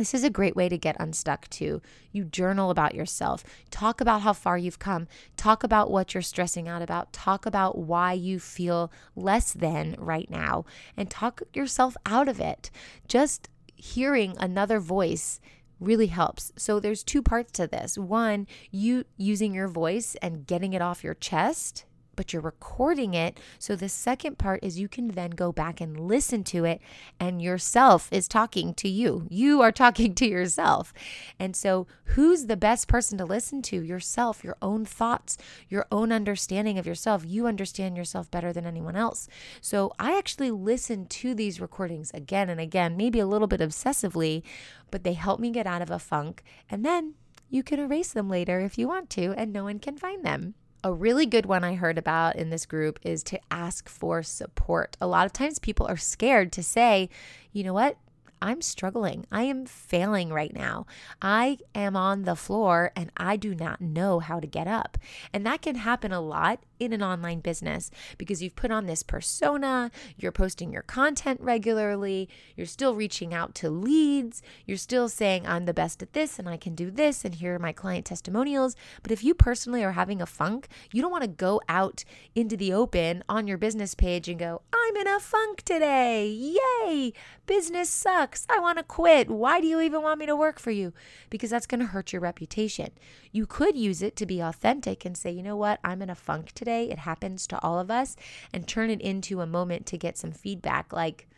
this 0.00 0.14
is 0.14 0.24
a 0.24 0.30
great 0.30 0.56
way 0.56 0.68
to 0.68 0.78
get 0.78 0.96
unstuck 0.98 1.46
too. 1.50 1.82
You 2.10 2.24
journal 2.24 2.70
about 2.70 2.94
yourself, 2.94 3.44
talk 3.70 4.00
about 4.00 4.22
how 4.22 4.32
far 4.32 4.56
you've 4.56 4.78
come, 4.78 5.08
talk 5.36 5.62
about 5.62 5.90
what 5.90 6.14
you're 6.14 6.22
stressing 6.22 6.68
out 6.68 6.80
about, 6.80 7.12
talk 7.12 7.44
about 7.44 7.76
why 7.76 8.14
you 8.14 8.40
feel 8.40 8.90
less 9.14 9.52
than 9.52 9.96
right 9.98 10.30
now, 10.30 10.64
and 10.96 11.10
talk 11.10 11.42
yourself 11.52 11.98
out 12.06 12.28
of 12.28 12.40
it. 12.40 12.70
Just 13.08 13.50
hearing 13.74 14.36
another 14.38 14.80
voice 14.80 15.38
really 15.80 16.06
helps. 16.08 16.52
So 16.56 16.78
there's 16.78 17.02
two 17.02 17.22
parts 17.22 17.52
to 17.52 17.66
this. 17.66 17.98
One, 17.98 18.46
you 18.70 19.04
using 19.16 19.54
your 19.54 19.68
voice 19.68 20.14
and 20.22 20.46
getting 20.46 20.72
it 20.72 20.82
off 20.82 21.02
your 21.02 21.14
chest 21.14 21.84
but 22.20 22.34
you're 22.34 22.42
recording 22.42 23.14
it. 23.14 23.40
So 23.58 23.74
the 23.74 23.88
second 23.88 24.36
part 24.36 24.62
is 24.62 24.78
you 24.78 24.88
can 24.88 25.08
then 25.08 25.30
go 25.30 25.52
back 25.52 25.80
and 25.80 25.98
listen 25.98 26.44
to 26.44 26.66
it, 26.66 26.82
and 27.18 27.40
yourself 27.40 28.10
is 28.12 28.28
talking 28.28 28.74
to 28.74 28.90
you. 28.90 29.26
You 29.30 29.62
are 29.62 29.72
talking 29.72 30.14
to 30.16 30.28
yourself. 30.28 30.92
And 31.38 31.56
so, 31.56 31.86
who's 32.12 32.44
the 32.44 32.58
best 32.58 32.88
person 32.88 33.16
to 33.16 33.24
listen 33.24 33.62
to? 33.62 33.80
Yourself, 33.80 34.44
your 34.44 34.58
own 34.60 34.84
thoughts, 34.84 35.38
your 35.70 35.86
own 35.90 36.12
understanding 36.12 36.78
of 36.78 36.86
yourself. 36.86 37.24
You 37.24 37.46
understand 37.46 37.96
yourself 37.96 38.30
better 38.30 38.52
than 38.52 38.66
anyone 38.66 38.96
else. 38.96 39.26
So, 39.62 39.94
I 39.98 40.18
actually 40.18 40.50
listen 40.50 41.06
to 41.06 41.34
these 41.34 41.58
recordings 41.58 42.10
again 42.12 42.50
and 42.50 42.60
again, 42.60 42.98
maybe 42.98 43.18
a 43.18 43.26
little 43.26 43.48
bit 43.48 43.60
obsessively, 43.60 44.42
but 44.90 45.04
they 45.04 45.14
help 45.14 45.40
me 45.40 45.50
get 45.50 45.66
out 45.66 45.80
of 45.80 45.90
a 45.90 45.98
funk. 45.98 46.42
And 46.68 46.84
then 46.84 47.14
you 47.48 47.62
can 47.62 47.80
erase 47.80 48.12
them 48.12 48.28
later 48.28 48.60
if 48.60 48.76
you 48.76 48.88
want 48.88 49.08
to, 49.10 49.32
and 49.38 49.54
no 49.54 49.64
one 49.64 49.78
can 49.78 49.96
find 49.96 50.22
them. 50.22 50.54
A 50.82 50.92
really 50.92 51.26
good 51.26 51.44
one 51.44 51.62
I 51.62 51.74
heard 51.74 51.98
about 51.98 52.36
in 52.36 52.48
this 52.48 52.64
group 52.64 52.98
is 53.02 53.22
to 53.24 53.40
ask 53.50 53.88
for 53.88 54.22
support. 54.22 54.96
A 55.00 55.06
lot 55.06 55.26
of 55.26 55.32
times 55.32 55.58
people 55.58 55.86
are 55.86 55.96
scared 55.96 56.52
to 56.52 56.62
say, 56.62 57.10
you 57.52 57.64
know 57.64 57.74
what? 57.74 57.98
I'm 58.42 58.62
struggling. 58.62 59.26
I 59.30 59.42
am 59.42 59.66
failing 59.66 60.32
right 60.32 60.54
now. 60.54 60.86
I 61.20 61.58
am 61.74 61.96
on 61.96 62.22
the 62.22 62.36
floor 62.36 62.90
and 62.96 63.10
I 63.16 63.36
do 63.36 63.54
not 63.54 63.80
know 63.80 64.20
how 64.20 64.40
to 64.40 64.46
get 64.46 64.66
up. 64.66 64.96
And 65.32 65.44
that 65.46 65.62
can 65.62 65.76
happen 65.76 66.12
a 66.12 66.20
lot 66.20 66.60
in 66.78 66.94
an 66.94 67.02
online 67.02 67.40
business 67.40 67.90
because 68.16 68.42
you've 68.42 68.56
put 68.56 68.70
on 68.70 68.86
this 68.86 69.02
persona, 69.02 69.90
you're 70.16 70.32
posting 70.32 70.72
your 70.72 70.82
content 70.82 71.38
regularly, 71.42 72.28
you're 72.56 72.66
still 72.66 72.94
reaching 72.94 73.34
out 73.34 73.54
to 73.56 73.68
leads, 73.68 74.42
you're 74.66 74.78
still 74.78 75.08
saying, 75.08 75.46
I'm 75.46 75.66
the 75.66 75.74
best 75.74 76.02
at 76.02 76.14
this 76.14 76.38
and 76.38 76.48
I 76.48 76.56
can 76.56 76.74
do 76.74 76.90
this, 76.90 77.24
and 77.24 77.34
here 77.34 77.56
are 77.56 77.58
my 77.58 77.72
client 77.72 78.06
testimonials. 78.06 78.74
But 79.02 79.12
if 79.12 79.22
you 79.22 79.34
personally 79.34 79.84
are 79.84 79.92
having 79.92 80.22
a 80.22 80.26
funk, 80.26 80.68
you 80.90 81.02
don't 81.02 81.12
want 81.12 81.24
to 81.24 81.28
go 81.28 81.60
out 81.68 82.04
into 82.34 82.56
the 82.56 82.72
open 82.72 83.22
on 83.28 83.46
your 83.46 83.58
business 83.58 83.94
page 83.94 84.28
and 84.28 84.38
go, 84.38 84.62
I'm 84.90 84.96
in 84.96 85.06
a 85.06 85.20
funk 85.20 85.62
today. 85.62 86.26
Yay! 86.26 87.12
Business 87.46 87.88
sucks. 87.88 88.44
I 88.50 88.58
want 88.58 88.78
to 88.78 88.82
quit. 88.82 89.30
Why 89.30 89.60
do 89.60 89.68
you 89.68 89.80
even 89.80 90.02
want 90.02 90.18
me 90.18 90.26
to 90.26 90.34
work 90.34 90.58
for 90.58 90.72
you? 90.72 90.92
Because 91.28 91.48
that's 91.48 91.68
going 91.68 91.78
to 91.78 91.86
hurt 91.86 92.12
your 92.12 92.20
reputation. 92.20 92.90
You 93.30 93.46
could 93.46 93.76
use 93.76 94.02
it 94.02 94.16
to 94.16 94.26
be 94.26 94.40
authentic 94.40 95.04
and 95.04 95.16
say, 95.16 95.30
you 95.30 95.44
know 95.44 95.54
what? 95.54 95.78
I'm 95.84 96.02
in 96.02 96.10
a 96.10 96.16
funk 96.16 96.50
today 96.56 96.90
it 96.90 96.98
happens 96.98 97.46
to 97.46 97.62
all 97.62 97.78
of 97.78 97.88
us, 97.88 98.16
and 98.52 98.66
turn 98.66 98.90
it 98.90 99.00
into 99.00 99.40
a 99.40 99.46
moment 99.46 99.86
to 99.86 99.96
get 99.96 100.18
some 100.18 100.32
feedback 100.32 100.92
like, 100.92 101.28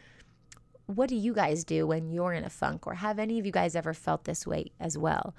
what 0.87 1.09
do 1.09 1.17
you 1.17 1.33
guys 1.33 1.65
do 1.65 1.87
when 1.87 2.11
you're 2.11 2.33
in 2.33 2.45
a 2.45 2.51
funk? 2.51 2.87
Or 2.87 2.95
have 2.95 3.19
any 3.19 3.39
of 3.39 3.47
you 3.47 3.53
guys 3.53 3.75
ever 3.77 3.95
felt 3.95 4.25
this 4.25 4.47
way 4.47 4.73
as 4.81 4.99
well? 4.99 5.35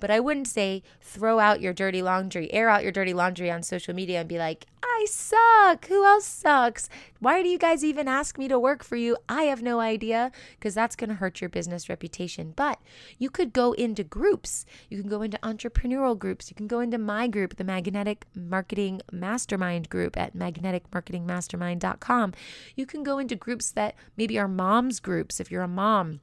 But 0.00 0.10
I 0.10 0.20
wouldn't 0.20 0.48
say 0.48 0.82
throw 1.00 1.38
out 1.38 1.60
your 1.60 1.72
dirty 1.72 2.02
laundry, 2.02 2.52
air 2.52 2.68
out 2.68 2.82
your 2.82 2.92
dirty 2.92 3.14
laundry 3.14 3.50
on 3.50 3.62
social 3.62 3.94
media 3.94 4.20
and 4.20 4.28
be 4.28 4.38
like, 4.38 4.66
I 5.02 5.06
suck. 5.08 5.86
Who 5.86 6.04
else 6.04 6.26
sucks? 6.26 6.88
Why 7.18 7.42
do 7.42 7.48
you 7.48 7.58
guys 7.58 7.82
even 7.84 8.06
ask 8.08 8.36
me 8.38 8.46
to 8.48 8.58
work 8.58 8.84
for 8.84 8.96
you? 8.96 9.16
I 9.28 9.44
have 9.44 9.62
no 9.62 9.80
idea 9.80 10.30
because 10.52 10.74
that's 10.74 10.96
going 10.96 11.08
to 11.08 11.16
hurt 11.16 11.40
your 11.40 11.50
business 11.50 11.88
reputation. 11.88 12.52
But 12.54 12.78
you 13.18 13.30
could 13.30 13.52
go 13.52 13.72
into 13.72 14.04
groups. 14.04 14.66
You 14.90 15.00
can 15.00 15.08
go 15.08 15.22
into 15.22 15.38
entrepreneurial 15.38 16.18
groups. 16.18 16.50
You 16.50 16.56
can 16.56 16.66
go 16.66 16.80
into 16.80 16.98
my 16.98 17.26
group, 17.26 17.56
the 17.56 17.64
Magnetic 17.64 18.26
Marketing 18.34 19.00
Mastermind 19.10 19.88
group 19.88 20.16
at 20.16 20.36
magneticmarketingmastermind.com. 20.36 22.34
You 22.76 22.86
can 22.86 23.02
go 23.02 23.18
into 23.18 23.34
groups 23.34 23.70
that 23.72 23.94
maybe 24.16 24.38
are 24.38 24.48
moms 24.82 24.98
groups 24.98 25.38
if 25.38 25.48
you're 25.48 25.62
a 25.62 25.68
mom 25.68 26.18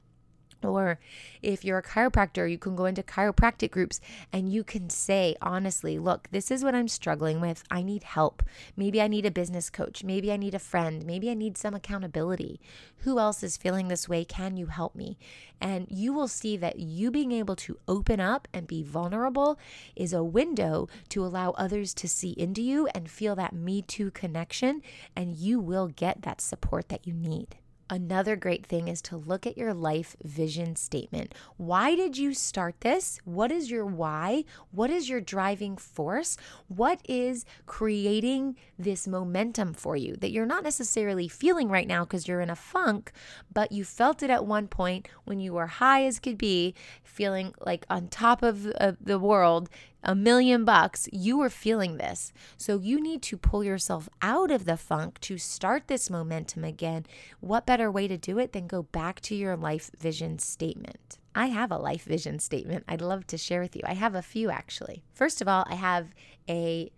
or 0.62 0.98
if 1.40 1.64
you're 1.64 1.78
a 1.78 1.82
chiropractor, 1.82 2.50
you 2.50 2.58
can 2.58 2.76
go 2.76 2.84
into 2.84 3.02
chiropractic 3.02 3.70
groups 3.70 3.98
and 4.30 4.52
you 4.52 4.62
can 4.62 4.90
say, 4.90 5.34
honestly, 5.40 5.98
look, 5.98 6.28
this 6.30 6.50
is 6.50 6.62
what 6.62 6.74
I'm 6.74 6.88
struggling 6.88 7.40
with. 7.40 7.64
I 7.70 7.82
need 7.82 8.02
help. 8.02 8.42
Maybe 8.76 9.00
I 9.00 9.08
need 9.08 9.24
a 9.24 9.30
business 9.30 9.70
coach. 9.70 10.04
Maybe 10.04 10.30
I 10.30 10.36
need 10.36 10.54
a 10.54 10.58
friend. 10.58 11.06
Maybe 11.06 11.30
I 11.30 11.34
need 11.34 11.56
some 11.56 11.74
accountability. 11.74 12.60
Who 12.98 13.18
else 13.18 13.42
is 13.42 13.56
feeling 13.56 13.88
this 13.88 14.10
way? 14.10 14.26
Can 14.26 14.58
you 14.58 14.66
help 14.66 14.94
me? 14.94 15.16
And 15.58 15.86
you 15.88 16.12
will 16.12 16.28
see 16.28 16.58
that 16.58 16.78
you 16.78 17.10
being 17.10 17.32
able 17.32 17.56
to 17.56 17.78
open 17.88 18.20
up 18.20 18.46
and 18.52 18.66
be 18.66 18.82
vulnerable 18.82 19.58
is 19.96 20.12
a 20.12 20.22
window 20.22 20.88
to 21.08 21.24
allow 21.24 21.52
others 21.52 21.94
to 21.94 22.06
see 22.06 22.32
into 22.32 22.60
you 22.60 22.86
and 22.94 23.10
feel 23.10 23.34
that 23.36 23.54
Me 23.54 23.80
Too 23.80 24.10
connection. 24.10 24.82
And 25.16 25.34
you 25.34 25.58
will 25.58 25.88
get 25.88 26.20
that 26.20 26.42
support 26.42 26.90
that 26.90 27.06
you 27.06 27.14
need. 27.14 27.56
Another 27.92 28.36
great 28.36 28.64
thing 28.64 28.86
is 28.86 29.02
to 29.02 29.16
look 29.16 29.48
at 29.48 29.58
your 29.58 29.74
life 29.74 30.14
vision 30.22 30.76
statement. 30.76 31.34
Why 31.56 31.96
did 31.96 32.16
you 32.16 32.34
start 32.34 32.80
this? 32.82 33.18
What 33.24 33.50
is 33.50 33.68
your 33.68 33.84
why? 33.84 34.44
What 34.70 34.90
is 34.90 35.08
your 35.08 35.20
driving 35.20 35.76
force? 35.76 36.36
What 36.68 37.00
is 37.08 37.44
creating 37.66 38.56
this 38.78 39.08
momentum 39.08 39.74
for 39.74 39.96
you 39.96 40.14
that 40.20 40.30
you're 40.30 40.46
not 40.46 40.62
necessarily 40.62 41.26
feeling 41.26 41.68
right 41.68 41.88
now 41.88 42.04
because 42.04 42.28
you're 42.28 42.40
in 42.40 42.48
a 42.48 42.54
funk, 42.54 43.10
but 43.52 43.72
you 43.72 43.84
felt 43.84 44.22
it 44.22 44.30
at 44.30 44.46
one 44.46 44.68
point 44.68 45.08
when 45.24 45.40
you 45.40 45.52
were 45.54 45.66
high 45.66 46.04
as 46.04 46.20
could 46.20 46.38
be, 46.38 46.76
feeling 47.02 47.52
like 47.60 47.84
on 47.90 48.06
top 48.06 48.44
of, 48.44 48.62
the 49.00 49.18
world, 49.18 49.68
a 50.02 50.14
million 50.14 50.64
bucks, 50.64 51.08
you 51.12 51.38
were 51.38 51.50
feeling 51.50 51.96
this. 51.96 52.32
So 52.56 52.78
you 52.78 53.00
need 53.00 53.22
to 53.22 53.36
pull 53.36 53.62
yourself 53.64 54.08
out 54.22 54.50
of 54.50 54.64
the 54.64 54.76
funk 54.76 55.20
to 55.20 55.38
start 55.38 55.88
this 55.88 56.10
momentum 56.10 56.64
again. 56.64 57.06
What 57.40 57.66
better 57.66 57.90
way 57.90 58.08
to 58.08 58.16
do 58.16 58.38
it 58.38 58.52
than 58.52 58.66
go 58.66 58.82
back 58.82 59.20
to 59.22 59.34
your 59.34 59.56
life 59.56 59.90
vision 59.98 60.38
statement? 60.38 61.18
I 61.34 61.46
have 61.46 61.70
a 61.70 61.78
life 61.78 62.04
vision 62.04 62.38
statement 62.38 62.84
I'd 62.88 63.00
love 63.00 63.26
to 63.28 63.38
share 63.38 63.60
with 63.60 63.76
you. 63.76 63.82
I 63.84 63.94
have 63.94 64.14
a 64.14 64.22
few 64.22 64.50
actually. 64.50 65.02
First 65.14 65.40
of 65.40 65.48
all, 65.48 65.64
I 65.68 65.76
have 65.76 66.08
a 66.48 66.90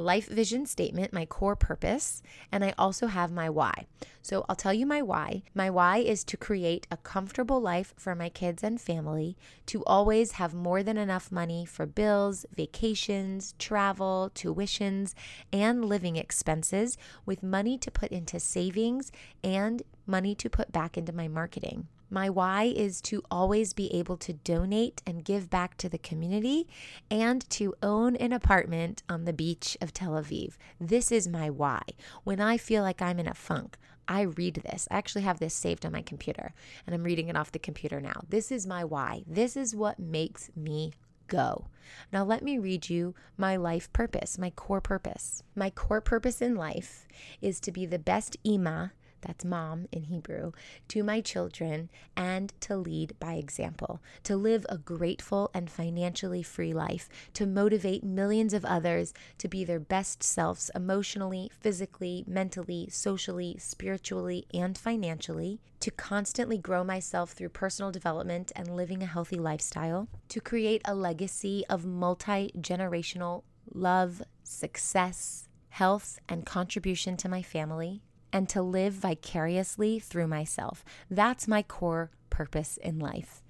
life 0.00 0.26
vision 0.28 0.66
statement, 0.66 1.12
my 1.12 1.26
core 1.26 1.54
purpose, 1.54 2.22
and 2.50 2.64
I 2.64 2.74
also 2.76 3.06
have 3.06 3.30
my 3.30 3.48
why. 3.48 3.86
So 4.22 4.44
I'll 4.48 4.56
tell 4.56 4.74
you 4.74 4.86
my 4.86 5.02
why. 5.02 5.42
My 5.54 5.70
why 5.70 5.98
is 5.98 6.24
to 6.24 6.36
create 6.36 6.86
a 6.90 6.96
comfortable 6.96 7.60
life 7.60 7.94
for 7.96 8.14
my 8.14 8.28
kids 8.28 8.62
and 8.62 8.80
family, 8.80 9.36
to 9.66 9.84
always 9.84 10.32
have 10.32 10.52
more 10.54 10.82
than 10.82 10.96
enough 10.96 11.30
money 11.30 11.64
for 11.64 11.86
bills, 11.86 12.44
vacations, 12.54 13.54
travel, 13.58 14.30
tuitions, 14.34 15.14
and 15.52 15.84
living 15.84 16.16
expenses, 16.16 16.98
with 17.24 17.42
money 17.42 17.78
to 17.78 17.90
put 17.90 18.10
into 18.10 18.40
savings 18.40 19.12
and 19.44 19.82
money 20.06 20.34
to 20.34 20.50
put 20.50 20.72
back 20.72 20.98
into 20.98 21.12
my 21.12 21.28
marketing. 21.28 21.86
My 22.10 22.28
why 22.28 22.64
is 22.64 23.00
to 23.02 23.22
always 23.30 23.72
be 23.72 23.94
able 23.94 24.16
to 24.18 24.32
donate 24.32 25.00
and 25.06 25.24
give 25.24 25.48
back 25.48 25.76
to 25.76 25.88
the 25.88 25.98
community 25.98 26.66
and 27.08 27.48
to 27.50 27.74
own 27.82 28.16
an 28.16 28.32
apartment 28.32 29.04
on 29.08 29.24
the 29.24 29.32
beach 29.32 29.78
of 29.80 29.92
Tel 29.92 30.12
Aviv. 30.12 30.54
This 30.80 31.12
is 31.12 31.28
my 31.28 31.48
why. 31.48 31.82
When 32.24 32.40
I 32.40 32.56
feel 32.56 32.82
like 32.82 33.00
I'm 33.00 33.20
in 33.20 33.28
a 33.28 33.34
funk, 33.34 33.78
I 34.08 34.22
read 34.22 34.56
this. 34.56 34.88
I 34.90 34.98
actually 34.98 35.22
have 35.22 35.38
this 35.38 35.54
saved 35.54 35.86
on 35.86 35.92
my 35.92 36.02
computer 36.02 36.52
and 36.84 36.94
I'm 36.94 37.04
reading 37.04 37.28
it 37.28 37.36
off 37.36 37.52
the 37.52 37.60
computer 37.60 38.00
now. 38.00 38.22
This 38.28 38.50
is 38.50 38.66
my 38.66 38.84
why. 38.84 39.22
This 39.24 39.56
is 39.56 39.76
what 39.76 40.00
makes 40.00 40.50
me 40.56 40.92
go. 41.28 41.68
Now, 42.12 42.24
let 42.24 42.42
me 42.42 42.58
read 42.58 42.90
you 42.90 43.14
my 43.38 43.56
life 43.56 43.92
purpose, 43.92 44.36
my 44.36 44.50
core 44.50 44.80
purpose. 44.80 45.42
My 45.54 45.70
core 45.70 46.00
purpose 46.00 46.42
in 46.42 46.56
life 46.56 47.06
is 47.40 47.60
to 47.60 47.72
be 47.72 47.86
the 47.86 47.98
best 47.98 48.36
Ima 48.44 48.92
that's 49.20 49.44
mom 49.44 49.86
in 49.92 50.04
Hebrew, 50.04 50.52
to 50.88 51.02
my 51.02 51.20
children 51.20 51.90
and 52.16 52.52
to 52.60 52.76
lead 52.76 53.14
by 53.18 53.34
example, 53.34 54.00
to 54.24 54.36
live 54.36 54.66
a 54.68 54.78
grateful 54.78 55.50
and 55.54 55.70
financially 55.70 56.42
free 56.42 56.72
life, 56.72 57.08
to 57.34 57.46
motivate 57.46 58.04
millions 58.04 58.54
of 58.54 58.64
others 58.64 59.12
to 59.38 59.48
be 59.48 59.64
their 59.64 59.80
best 59.80 60.22
selves 60.22 60.70
emotionally, 60.74 61.50
physically, 61.60 62.24
mentally, 62.26 62.88
socially, 62.90 63.56
spiritually, 63.58 64.46
and 64.52 64.76
financially, 64.76 65.60
to 65.80 65.90
constantly 65.90 66.58
grow 66.58 66.84
myself 66.84 67.32
through 67.32 67.48
personal 67.48 67.90
development 67.90 68.52
and 68.54 68.76
living 68.76 69.02
a 69.02 69.06
healthy 69.06 69.38
lifestyle, 69.38 70.08
to 70.28 70.40
create 70.40 70.82
a 70.84 70.94
legacy 70.94 71.64
of 71.68 71.84
multi 71.84 72.50
generational 72.58 73.42
love, 73.72 74.22
success, 74.42 75.48
health, 75.70 76.18
and 76.28 76.44
contribution 76.44 77.16
to 77.16 77.28
my 77.28 77.42
family 77.42 78.02
and 78.32 78.48
to 78.48 78.62
live 78.62 78.94
vicariously 78.94 79.98
through 79.98 80.26
myself. 80.26 80.84
That's 81.10 81.48
my 81.48 81.62
core 81.62 82.10
purpose 82.30 82.76
in 82.78 82.98
life. 82.98 83.42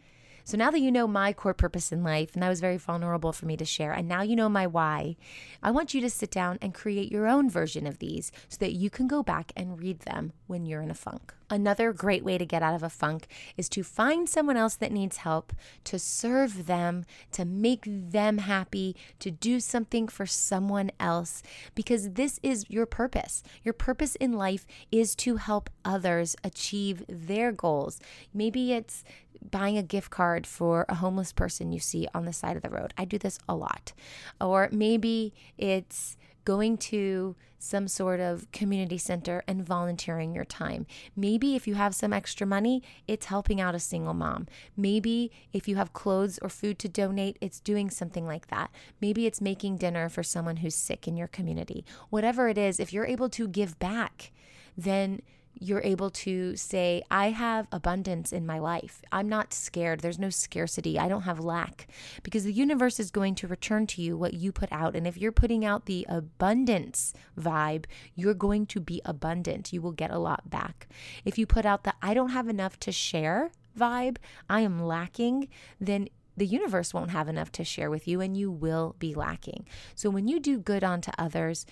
So 0.45 0.57
now 0.57 0.71
that 0.71 0.81
you 0.81 0.91
know 0.91 1.07
my 1.07 1.33
core 1.33 1.55
purpose 1.55 1.93
in 1.93 2.03
life, 2.03 2.35
and 2.35 2.43
that 2.43 2.49
was 2.49 2.61
very 2.61 2.77
vulnerable 2.77 3.33
for 3.33 3.47
me 3.47 3.57
to 3.57 3.65
share, 3.65 3.93
and 3.93 4.09
now 4.09 4.23
you 4.23 4.35
know 4.35 4.49
my 4.49 4.67
why, 4.67 5.17
I 5.63 5.71
want 5.71 5.95
you 5.95 6.01
to 6.01 6.11
sit 6.11 6.31
down 6.31 6.59
and 6.61 6.75
create 6.75 7.13
your 7.13 7.29
own 7.29 7.49
version 7.49 7.87
of 7.87 7.99
these 7.99 8.33
so 8.49 8.57
that 8.61 8.73
you 8.73 8.91
can 8.91 9.07
go 9.07 9.23
back 9.23 9.53
and 9.55 9.79
read 9.79 10.01
them 10.01 10.33
when 10.47 10.67
you're 10.67 10.83
in 10.83 10.91
a 10.91 10.95
funk. 10.95 11.35
Another 11.51 11.93
great 11.93 12.25
way 12.25 12.39
to 12.39 12.47
get 12.47 12.63
out 12.63 12.77
of 12.77 12.85
a 12.85 12.89
funk 12.89 13.27
is 13.57 13.69
to 13.71 13.83
find 13.83 14.29
someone 14.29 14.57
else 14.57 14.77
that 14.77 14.93
needs 14.93 15.19
help, 15.19 15.53
to 15.85 15.99
serve 15.99 16.67
them, 16.67 17.05
to 17.33 17.45
make 17.45 17.85
them 17.87 18.39
happy, 18.39 18.95
to 19.19 19.33
do 19.33 19.59
something 19.59 20.07
for 20.07 20.27
someone 20.27 20.93
else, 21.01 21.43
because 21.75 22.11
this 22.11 22.39
is 22.43 22.71
your 22.71 22.87
purpose. 22.87 23.43
Your 23.65 23.75
purpose 23.75 24.15
in 24.17 24.33
life 24.33 24.65
is 24.93 25.17
to 25.17 25.37
help 25.37 25.69
others 25.85 26.37
achieve 26.45 27.03
their 27.09 27.51
goals. 27.51 27.99
Maybe 28.33 28.73
it's 28.73 29.03
buying 29.51 29.77
a 29.77 29.83
gift 29.83 30.11
card 30.11 30.47
for 30.47 30.87
a 30.89 30.97
homeless 30.97 31.33
person 31.33 31.73
you 31.73 31.81
see 31.81 32.07
on 32.15 32.27
the 32.27 32.33
side 32.33 32.57
of 32.57 32.63
the 32.63 32.71
road. 32.71 32.95
I 32.97 33.05
do 33.05 33.19
this 33.19 33.39
a 33.49 33.57
lot. 33.57 33.93
Or 34.41 34.69
maybe 34.71 35.35
it's 35.59 36.17
going 36.45 36.79
to 36.79 37.35
some 37.63 37.87
sort 37.87 38.21
of 38.21 38.51
community 38.53 38.97
center 38.99 39.45
and 39.47 39.65
volunteering 39.65 40.35
your 40.35 40.47
time. 40.47 40.87
Maybe 41.15 41.55
if 41.55 41.69
you 41.69 41.75
have 41.75 41.95
some 41.95 42.13
extra 42.13 42.47
money, 42.47 42.83
it's 43.07 43.27
helping 43.27 43.61
out 43.61 43.75
a 43.75 43.79
single 43.79 44.15
mom. 44.15 44.47
Maybe 44.77 45.31
if 45.53 45.69
you 45.69 45.77
have 45.77 45.93
clothes 45.93 46.39
or 46.41 46.49
food 46.49 46.79
to 46.81 46.89
donate, 46.89 47.37
it's 47.41 47.61
doing 47.61 47.91
something 47.91 48.27
like 48.27 48.49
that. 48.49 48.71
Maybe 49.01 49.27
it's 49.27 49.43
making 49.43 49.77
dinner 49.77 50.09
for 50.09 50.23
someone 50.23 50.57
who's 50.57 50.75
sick 50.75 51.07
in 51.07 51.19
your 51.19 51.29
community. 51.29 51.85
Whatever 52.09 52.49
it 52.49 52.57
is, 52.57 52.81
if 52.81 52.93
you're 52.93 53.07
able 53.07 53.29
to 53.29 53.47
give 53.47 53.79
back, 53.79 54.33
then 54.77 55.21
you're 55.59 55.83
able 55.83 56.11
to 56.11 56.57
say, 56.57 57.03
I 57.11 57.31
have 57.31 57.67
abundance 57.71 58.33
in 58.33 58.47
my 58.47 58.59
life. 58.59 59.03
I'm 59.13 59.29
not 59.29 59.53
scared. 59.53 60.01
There's 60.01 60.19
no 60.19 60.31
scarcity. 60.31 60.99
I 60.99 61.09
don't 61.09 61.23
have 61.23 61.41
lack 61.41 61.89
because 62.23 62.45
the 62.45 62.53
universe 62.53 62.99
is 62.99 63.11
going 63.11 63.35
to 63.37 63.47
return 63.47 63.87
to 63.89 64.03
you 64.03 64.17
what 64.17 64.35
you 64.35 64.53
put 64.53 64.73
out. 64.73 64.97
And 64.97 65.07
if 65.07 65.19
you're 65.19 65.33
putting 65.33 65.65
out 65.65 65.87
the 65.87 66.07
abundance 66.09 67.13
vibe, 67.39 67.85
you're 68.15 68.35
going 68.35 68.67
to 68.67 68.81
be 68.81 69.03
abundant. 69.05 69.73
You 69.73 69.83
will 69.83 69.93
get 69.93 70.11
a 70.11 70.19
lot 70.19 70.49
back. 70.49 70.89
If 71.25 71.37
you 71.39 71.47
put 71.47 71.67
out 71.67 71.85
the 71.85 71.95
I 72.01 72.15
don't 72.15 72.31
have 72.31 72.49
enough 72.49 72.79
to 72.81 72.93
share 72.93 73.51
vibe, 73.79 74.17
I 74.49 74.61
am 74.61 74.83
lacking, 74.83 75.49
then 75.79 76.09
the 76.37 76.47
universe 76.47 76.95
won't 76.95 77.11
have 77.11 77.29
enough 77.29 77.53
to 77.53 77.65
share 77.65 77.91
with 77.91 78.09
you 78.09 78.23
and 78.23 78.35
you 78.35 78.51
will 78.51 78.97
be 78.99 79.15
lacking. 79.15 79.67
So 79.95 80.09
when 80.09 80.27
you 80.27 80.41
do 80.41 80.59
good 80.59 80.83
onto 80.83 81.11
others, 81.19 81.67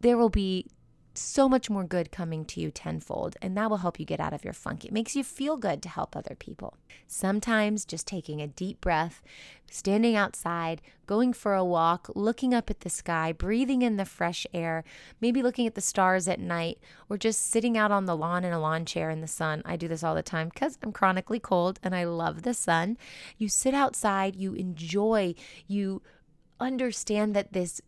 there 0.00 0.16
will 0.16 0.30
be 0.30 0.66
so 1.18 1.48
much 1.48 1.70
more 1.70 1.84
good 1.84 2.12
coming 2.12 2.44
to 2.46 2.60
you 2.60 2.70
tenfold, 2.70 3.36
and 3.40 3.56
that 3.56 3.70
will 3.70 3.78
help 3.78 3.98
you 3.98 4.06
get 4.06 4.20
out 4.20 4.32
of 4.32 4.44
your 4.44 4.52
funk. 4.52 4.84
It 4.84 4.92
makes 4.92 5.16
you 5.16 5.24
feel 5.24 5.56
good 5.56 5.82
to 5.82 5.88
help 5.88 6.14
other 6.14 6.34
people. 6.34 6.76
Sometimes 7.06 7.84
just 7.84 8.06
taking 8.06 8.40
a 8.40 8.46
deep 8.46 8.80
breath, 8.80 9.22
standing 9.70 10.16
outside, 10.16 10.80
going 11.06 11.32
for 11.32 11.54
a 11.54 11.64
walk, 11.64 12.10
looking 12.14 12.52
up 12.54 12.70
at 12.70 12.80
the 12.80 12.90
sky, 12.90 13.32
breathing 13.32 13.82
in 13.82 13.96
the 13.96 14.04
fresh 14.04 14.46
air, 14.52 14.84
maybe 15.20 15.42
looking 15.42 15.66
at 15.66 15.74
the 15.74 15.80
stars 15.80 16.28
at 16.28 16.40
night, 16.40 16.78
or 17.08 17.16
just 17.16 17.46
sitting 17.46 17.76
out 17.76 17.90
on 17.90 18.06
the 18.06 18.16
lawn 18.16 18.44
in 18.44 18.52
a 18.52 18.60
lawn 18.60 18.84
chair 18.84 19.10
in 19.10 19.20
the 19.20 19.26
sun. 19.26 19.62
I 19.64 19.76
do 19.76 19.88
this 19.88 20.02
all 20.02 20.14
the 20.14 20.22
time 20.22 20.48
because 20.48 20.78
I'm 20.82 20.92
chronically 20.92 21.40
cold 21.40 21.78
and 21.82 21.94
I 21.94 22.04
love 22.04 22.42
the 22.42 22.54
sun. 22.54 22.98
You 23.38 23.48
sit 23.48 23.74
outside, 23.74 24.36
you 24.36 24.54
enjoy, 24.54 25.34
you 25.66 26.02
understand 26.60 27.34
that 27.36 27.52
this 27.52 27.80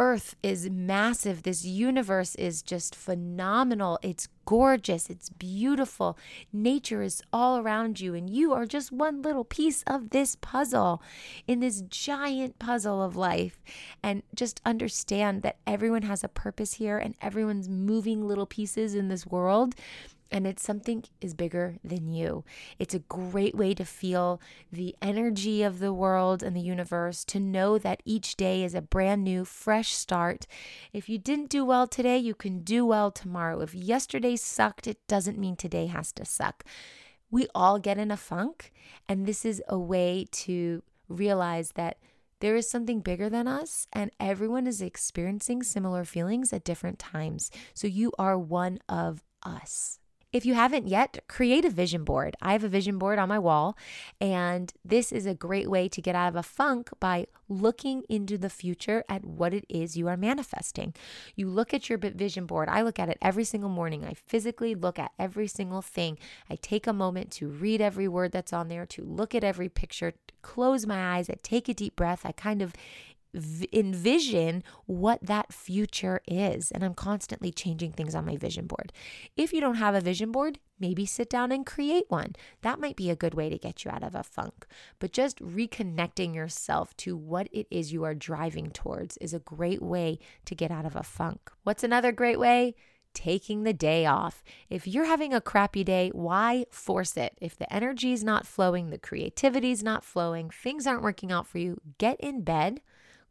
earth 0.00 0.34
is 0.42 0.70
massive. 0.70 1.42
This 1.42 1.62
universe 1.62 2.34
is 2.36 2.62
just 2.62 2.94
phenomenal. 2.94 3.98
It's 4.02 4.28
gorgeous. 4.46 5.10
It's 5.10 5.28
beautiful. 5.28 6.16
Nature 6.54 7.02
is 7.02 7.22
all 7.34 7.58
around 7.58 8.00
you, 8.00 8.14
and 8.14 8.28
you 8.28 8.54
are 8.54 8.64
just 8.64 8.90
one 8.90 9.20
little 9.20 9.44
piece 9.44 9.82
of 9.86 10.08
this 10.08 10.36
puzzle 10.40 11.02
in 11.46 11.60
this 11.60 11.82
giant 11.82 12.58
puzzle 12.58 13.02
of 13.02 13.14
life. 13.14 13.60
And 14.02 14.22
just 14.34 14.62
understand 14.64 15.42
that 15.42 15.58
everyone 15.66 16.02
has 16.02 16.24
a 16.24 16.28
purpose 16.28 16.74
here 16.74 16.96
and 16.96 17.14
everyone's 17.20 17.68
moving 17.68 18.26
little 18.26 18.46
pieces 18.46 18.94
in 18.94 19.08
this 19.08 19.26
world 19.26 19.74
and 20.30 20.46
it's 20.46 20.62
something 20.62 21.04
is 21.20 21.34
bigger 21.34 21.76
than 21.82 22.08
you. 22.08 22.44
It's 22.78 22.94
a 22.94 23.00
great 23.00 23.54
way 23.54 23.74
to 23.74 23.84
feel 23.84 24.40
the 24.72 24.94
energy 25.02 25.62
of 25.62 25.78
the 25.78 25.92
world 25.92 26.42
and 26.42 26.56
the 26.56 26.60
universe, 26.60 27.24
to 27.26 27.40
know 27.40 27.78
that 27.78 28.02
each 28.04 28.36
day 28.36 28.62
is 28.62 28.74
a 28.74 28.82
brand 28.82 29.24
new, 29.24 29.44
fresh 29.44 29.92
start. 29.92 30.46
If 30.92 31.08
you 31.08 31.18
didn't 31.18 31.50
do 31.50 31.64
well 31.64 31.86
today, 31.86 32.18
you 32.18 32.34
can 32.34 32.60
do 32.60 32.84
well 32.84 33.10
tomorrow. 33.10 33.60
If 33.60 33.74
yesterday 33.74 34.36
sucked, 34.36 34.86
it 34.86 35.06
doesn't 35.06 35.38
mean 35.38 35.56
today 35.56 35.86
has 35.86 36.12
to 36.12 36.24
suck. 36.24 36.64
We 37.30 37.46
all 37.54 37.78
get 37.78 37.98
in 37.98 38.10
a 38.10 38.16
funk, 38.16 38.72
and 39.08 39.24
this 39.24 39.44
is 39.44 39.62
a 39.68 39.78
way 39.78 40.26
to 40.32 40.82
realize 41.08 41.72
that 41.72 41.98
there 42.40 42.56
is 42.56 42.68
something 42.68 43.00
bigger 43.00 43.28
than 43.28 43.46
us, 43.46 43.86
and 43.92 44.10
everyone 44.18 44.66
is 44.66 44.80
experiencing 44.82 45.62
similar 45.62 46.04
feelings 46.04 46.52
at 46.52 46.64
different 46.64 46.98
times. 46.98 47.50
So 47.74 47.86
you 47.86 48.12
are 48.18 48.38
one 48.38 48.80
of 48.88 49.22
us. 49.44 49.99
If 50.32 50.46
you 50.46 50.54
haven't 50.54 50.86
yet, 50.86 51.18
create 51.28 51.64
a 51.64 51.70
vision 51.70 52.04
board. 52.04 52.36
I 52.40 52.52
have 52.52 52.62
a 52.62 52.68
vision 52.68 52.98
board 52.98 53.18
on 53.18 53.28
my 53.28 53.38
wall, 53.38 53.76
and 54.20 54.72
this 54.84 55.10
is 55.10 55.26
a 55.26 55.34
great 55.34 55.68
way 55.68 55.88
to 55.88 56.00
get 56.00 56.14
out 56.14 56.28
of 56.28 56.36
a 56.36 56.42
funk 56.44 56.90
by 57.00 57.26
looking 57.48 58.04
into 58.08 58.38
the 58.38 58.48
future 58.48 59.02
at 59.08 59.24
what 59.24 59.52
it 59.52 59.64
is 59.68 59.96
you 59.96 60.06
are 60.06 60.16
manifesting. 60.16 60.94
You 61.34 61.48
look 61.48 61.74
at 61.74 61.88
your 61.88 61.98
vision 61.98 62.46
board. 62.46 62.68
I 62.68 62.82
look 62.82 63.00
at 63.00 63.08
it 63.08 63.18
every 63.20 63.42
single 63.42 63.70
morning. 63.70 64.04
I 64.04 64.14
physically 64.14 64.76
look 64.76 65.00
at 65.00 65.10
every 65.18 65.48
single 65.48 65.82
thing. 65.82 66.16
I 66.48 66.54
take 66.54 66.86
a 66.86 66.92
moment 66.92 67.32
to 67.32 67.48
read 67.48 67.80
every 67.80 68.06
word 68.06 68.30
that's 68.30 68.52
on 68.52 68.68
there, 68.68 68.86
to 68.86 69.02
look 69.02 69.34
at 69.34 69.42
every 69.42 69.68
picture, 69.68 70.14
close 70.42 70.86
my 70.86 71.16
eyes, 71.16 71.28
I 71.28 71.38
take 71.42 71.68
a 71.68 71.74
deep 71.74 71.96
breath. 71.96 72.22
I 72.24 72.32
kind 72.32 72.62
of 72.62 72.72
envision 73.72 74.62
what 74.86 75.20
that 75.22 75.52
future 75.52 76.20
is. 76.26 76.70
And 76.70 76.84
I'm 76.84 76.94
constantly 76.94 77.52
changing 77.52 77.92
things 77.92 78.14
on 78.14 78.26
my 78.26 78.36
vision 78.36 78.66
board. 78.66 78.92
If 79.36 79.52
you 79.52 79.60
don't 79.60 79.76
have 79.76 79.94
a 79.94 80.00
vision 80.00 80.32
board, 80.32 80.58
maybe 80.78 81.06
sit 81.06 81.30
down 81.30 81.52
and 81.52 81.64
create 81.64 82.06
one. 82.08 82.34
That 82.62 82.80
might 82.80 82.96
be 82.96 83.10
a 83.10 83.16
good 83.16 83.34
way 83.34 83.48
to 83.48 83.58
get 83.58 83.84
you 83.84 83.90
out 83.90 84.02
of 84.02 84.14
a 84.14 84.22
funk. 84.22 84.66
But 84.98 85.12
just 85.12 85.38
reconnecting 85.38 86.34
yourself 86.34 86.96
to 86.98 87.16
what 87.16 87.48
it 87.52 87.66
is 87.70 87.92
you 87.92 88.04
are 88.04 88.14
driving 88.14 88.70
towards 88.70 89.16
is 89.18 89.34
a 89.34 89.38
great 89.38 89.82
way 89.82 90.18
to 90.46 90.54
get 90.54 90.70
out 90.70 90.86
of 90.86 90.96
a 90.96 91.02
funk. 91.02 91.50
What's 91.62 91.84
another 91.84 92.12
great 92.12 92.38
way? 92.38 92.74
taking 93.14 93.62
the 93.62 93.72
day 93.72 94.06
off. 94.06 94.42
If 94.68 94.86
you're 94.86 95.04
having 95.04 95.34
a 95.34 95.40
crappy 95.40 95.84
day, 95.84 96.10
why 96.12 96.66
force 96.70 97.16
it? 97.16 97.36
If 97.40 97.56
the 97.56 97.72
energy 97.72 98.12
is 98.12 98.22
not 98.22 98.46
flowing, 98.46 98.90
the 98.90 98.98
creativity 98.98 99.72
is 99.72 99.82
not 99.82 100.04
flowing, 100.04 100.50
things 100.50 100.86
aren't 100.86 101.02
working 101.02 101.32
out 101.32 101.46
for 101.46 101.58
you, 101.58 101.80
get 101.98 102.20
in 102.20 102.42
bed, 102.42 102.80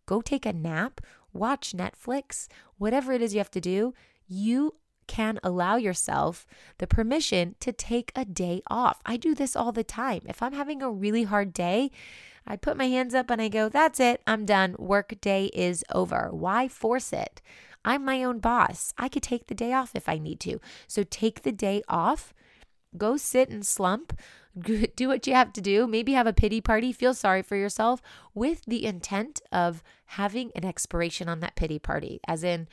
go 0.09 0.21
take 0.21 0.47
a 0.47 0.51
nap, 0.51 1.01
watch 1.33 1.73
Netflix, 1.73 2.47
whatever 2.79 3.13
it 3.13 3.21
is 3.21 3.35
you 3.35 3.39
have 3.39 3.51
to 3.51 3.61
do, 3.61 3.93
you 4.27 4.73
can 5.05 5.39
allow 5.43 5.75
yourself 5.75 6.47
the 6.79 6.87
permission 6.87 7.53
to 7.59 7.71
take 7.71 8.11
a 8.15 8.25
day 8.25 8.63
off. 8.71 9.01
I 9.05 9.17
do 9.17 9.35
this 9.35 9.55
all 9.55 9.71
the 9.71 9.83
time. 9.83 10.21
If 10.25 10.41
I'm 10.41 10.53
having 10.53 10.81
a 10.81 10.89
really 10.89 11.23
hard 11.23 11.53
day, 11.53 11.91
I 12.47 12.55
put 12.55 12.75
my 12.75 12.87
hands 12.87 13.13
up 13.13 13.29
and 13.29 13.39
I 13.39 13.49
go, 13.49 13.69
that's 13.69 13.99
it, 13.99 14.23
I'm 14.25 14.45
done. 14.45 14.75
Work 14.79 15.21
day 15.21 15.51
is 15.53 15.85
over. 15.93 16.29
Why 16.31 16.67
force 16.67 17.13
it? 17.13 17.39
I'm 17.85 18.03
my 18.03 18.23
own 18.23 18.39
boss. 18.39 18.91
I 18.97 19.09
could 19.09 19.23
take 19.23 19.45
the 19.45 19.53
day 19.53 19.73
off 19.73 19.91
if 19.93 20.09
I 20.09 20.17
need 20.17 20.39
to. 20.41 20.59
So 20.87 21.03
take 21.03 21.43
the 21.43 21.51
day 21.51 21.83
off, 21.87 22.33
go 22.97 23.15
sit 23.15 23.49
and 23.49 23.63
slump, 23.63 24.19
do 24.59 25.07
what 25.07 25.27
you 25.27 25.33
have 25.33 25.53
to 25.53 25.61
do, 25.61 25.87
maybe 25.87 26.13
have 26.13 26.27
a 26.27 26.33
pity 26.33 26.61
party, 26.61 26.91
feel 26.91 27.13
sorry 27.13 27.41
for 27.41 27.55
yourself 27.55 28.01
with 28.33 28.63
the 28.67 28.85
intent 28.85 29.41
of 29.51 29.83
having 30.05 30.51
an 30.55 30.65
expiration 30.65 31.29
on 31.29 31.39
that 31.39 31.55
pity 31.55 31.79
party, 31.79 32.19
as 32.27 32.43
in 32.43 32.67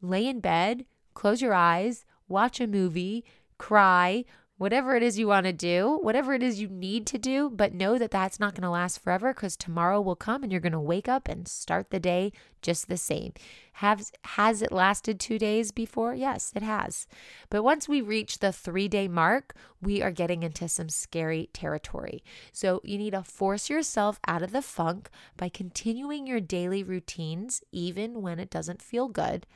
lay 0.00 0.26
in 0.26 0.40
bed, 0.40 0.84
close 1.14 1.42
your 1.42 1.54
eyes, 1.54 2.04
watch 2.28 2.60
a 2.60 2.66
movie, 2.66 3.24
cry, 3.58 4.24
whatever 4.58 4.96
it 4.96 5.02
is 5.02 5.18
you 5.18 5.28
want 5.28 5.46
to 5.46 5.52
do, 5.52 5.98
whatever 6.02 6.34
it 6.34 6.42
is 6.42 6.60
you 6.60 6.68
need 6.68 7.06
to 7.06 7.16
do, 7.16 7.48
but 7.48 7.72
know 7.72 7.96
that 7.96 8.10
that's 8.10 8.40
not 8.40 8.54
going 8.54 8.62
to 8.62 8.70
last 8.70 9.00
forever 9.00 9.32
because 9.32 9.56
tomorrow 9.56 10.00
will 10.00 10.16
come 10.16 10.42
and 10.42 10.50
you're 10.50 10.60
going 10.60 10.72
to 10.72 10.80
wake 10.80 11.08
up 11.08 11.28
and 11.28 11.48
start 11.48 11.90
the 11.90 12.00
day 12.00 12.32
just 12.60 12.88
the 12.88 12.96
same. 12.96 13.32
Has 13.74 14.12
has 14.24 14.60
it 14.60 14.72
lasted 14.72 15.20
2 15.20 15.38
days 15.38 15.70
before? 15.70 16.12
Yes, 16.12 16.52
it 16.56 16.62
has. 16.62 17.06
But 17.48 17.62
once 17.62 17.88
we 17.88 18.00
reach 18.00 18.40
the 18.40 18.48
3-day 18.48 19.06
mark, 19.06 19.54
we 19.80 20.02
are 20.02 20.10
getting 20.10 20.42
into 20.42 20.68
some 20.68 20.88
scary 20.88 21.48
territory. 21.52 22.24
So 22.52 22.80
you 22.82 22.98
need 22.98 23.12
to 23.12 23.22
force 23.22 23.70
yourself 23.70 24.18
out 24.26 24.42
of 24.42 24.50
the 24.50 24.60
funk 24.60 25.08
by 25.36 25.48
continuing 25.48 26.26
your 26.26 26.40
daily 26.40 26.82
routines 26.82 27.62
even 27.70 28.22
when 28.22 28.40
it 28.40 28.50
doesn't 28.50 28.82
feel 28.82 29.06
good. 29.06 29.46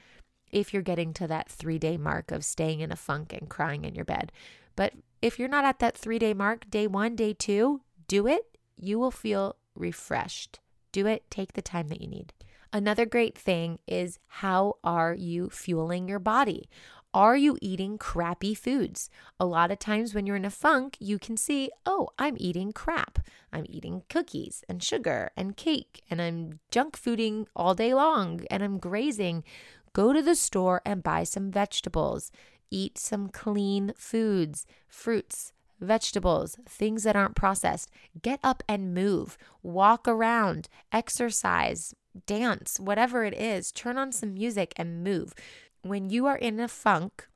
If 0.53 0.73
you're 0.73 0.83
getting 0.83 1.13
to 1.15 1.27
that 1.27 1.49
3-day 1.49 1.97
mark 1.97 2.31
of 2.31 2.45
staying 2.45 2.81
in 2.81 2.93
a 2.93 2.97
funk 2.97 3.33
and 3.33 3.49
crying 3.49 3.85
in 3.85 3.97
your 3.97 4.05
bed, 4.05 4.31
but 4.77 4.95
if 5.21 5.39
you're 5.39 5.49
not 5.49 5.65
at 5.65 5.79
that 5.79 5.97
three 5.97 6.19
day 6.19 6.35
mark, 6.35 6.69
day 6.69 6.87
one, 6.87 7.17
day 7.17 7.33
two, 7.33 7.83
do 8.09 8.27
it. 8.27 8.59
You 8.77 8.99
will 8.99 9.11
feel 9.11 9.57
refreshed. 9.75 10.61
Do 10.91 11.07
it. 11.07 11.31
Take 11.31 11.53
the 11.53 11.63
time 11.63 11.89
that 11.89 12.01
you 12.01 12.09
need. 12.09 12.33
Another 12.73 13.07
great 13.07 13.37
thing 13.37 13.79
is 13.87 14.19
how 14.27 14.77
are 14.83 15.15
you 15.15 15.51
fueling 15.51 16.09
your 16.09 16.19
body? 16.19 16.69
Are 17.15 17.37
you 17.37 17.59
eating 17.61 17.99
crappy 17.99 18.55
foods? 18.55 19.11
A 19.39 19.45
lot 19.45 19.71
of 19.71 19.79
times 19.79 20.15
when 20.15 20.27
you're 20.27 20.37
in 20.37 20.47
a 20.47 20.51
funk, 20.51 20.97
you 20.99 21.19
can 21.19 21.37
see, 21.37 21.71
oh, 21.85 22.09
I'm 22.19 22.37
eating 22.39 22.73
crap. 22.73 23.19
I'm 23.53 23.67
eating 23.69 24.05
cookies 24.09 24.65
and 24.67 24.83
sugar 24.83 25.31
and 25.37 25.55
cake, 25.55 26.03
and 26.09 26.23
I'm 26.23 26.61
junk 26.71 26.99
fooding 26.99 27.45
all 27.55 27.75
day 27.75 27.93
long, 27.93 28.47
and 28.51 28.63
I'm 28.63 28.79
grazing. 28.79 29.45
Go 29.93 30.15
to 30.15 30.23
the 30.23 30.35
store 30.35 30.81
and 30.87 31.03
buy 31.03 31.25
some 31.25 31.51
vegetables 31.51 32.33
eat 32.73 32.99
some 32.99 33.29
clean 33.29 33.93
foods, 33.97 34.67
fruits, 34.89 35.53
vegetables, 35.81 36.57
things 36.67 37.03
that 37.03 37.17
aren't 37.17 37.37
processed. 37.37 37.91
Get 38.21 38.41
up 38.43 38.63
and 38.69 38.95
move, 38.95 39.37
walk 39.63 40.09
around, 40.09 40.69
exercise, 40.93 41.95
dance, 42.27 42.81
whatever 42.81 43.25
it 43.25 43.35
is. 43.35 43.73
Turn 43.73 43.99
on 43.99 44.13
some 44.13 44.35
music 44.35 44.73
and 44.77 45.05
move. 45.05 45.35
When 45.83 46.11
you 46.11 46.27
are 46.27 46.37
in 46.37 46.61
a 46.61 46.69
funk, 46.69 47.27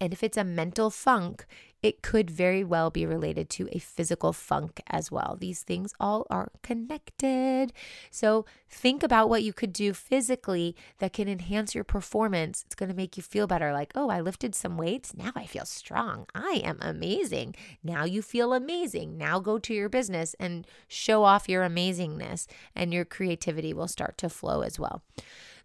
and 0.00 0.12
if 0.12 0.22
it's 0.22 0.36
a 0.36 0.44
mental 0.44 0.90
funk, 0.90 1.46
it 1.84 2.00
could 2.00 2.30
very 2.30 2.64
well 2.64 2.88
be 2.88 3.04
related 3.04 3.50
to 3.50 3.68
a 3.70 3.78
physical 3.78 4.32
funk 4.32 4.80
as 4.88 5.12
well. 5.12 5.36
These 5.38 5.60
things 5.60 5.92
all 6.00 6.26
are 6.30 6.50
connected. 6.62 7.74
So 8.10 8.46
think 8.70 9.02
about 9.02 9.28
what 9.28 9.42
you 9.42 9.52
could 9.52 9.74
do 9.74 9.92
physically 9.92 10.74
that 10.98 11.12
can 11.12 11.28
enhance 11.28 11.74
your 11.74 11.84
performance. 11.84 12.64
It's 12.64 12.74
going 12.74 12.88
to 12.88 12.96
make 12.96 13.18
you 13.18 13.22
feel 13.22 13.46
better. 13.46 13.70
Like, 13.74 13.92
oh, 13.94 14.08
I 14.08 14.22
lifted 14.22 14.54
some 14.54 14.78
weights. 14.78 15.14
Now 15.14 15.32
I 15.36 15.44
feel 15.44 15.66
strong. 15.66 16.24
I 16.34 16.62
am 16.64 16.78
amazing. 16.80 17.54
Now 17.82 18.04
you 18.04 18.22
feel 18.22 18.54
amazing. 18.54 19.18
Now 19.18 19.38
go 19.38 19.58
to 19.58 19.74
your 19.74 19.90
business 19.90 20.34
and 20.40 20.66
show 20.88 21.22
off 21.22 21.50
your 21.50 21.68
amazingness, 21.68 22.46
and 22.74 22.94
your 22.94 23.04
creativity 23.04 23.74
will 23.74 23.88
start 23.88 24.16
to 24.18 24.30
flow 24.30 24.62
as 24.62 24.78
well. 24.78 25.02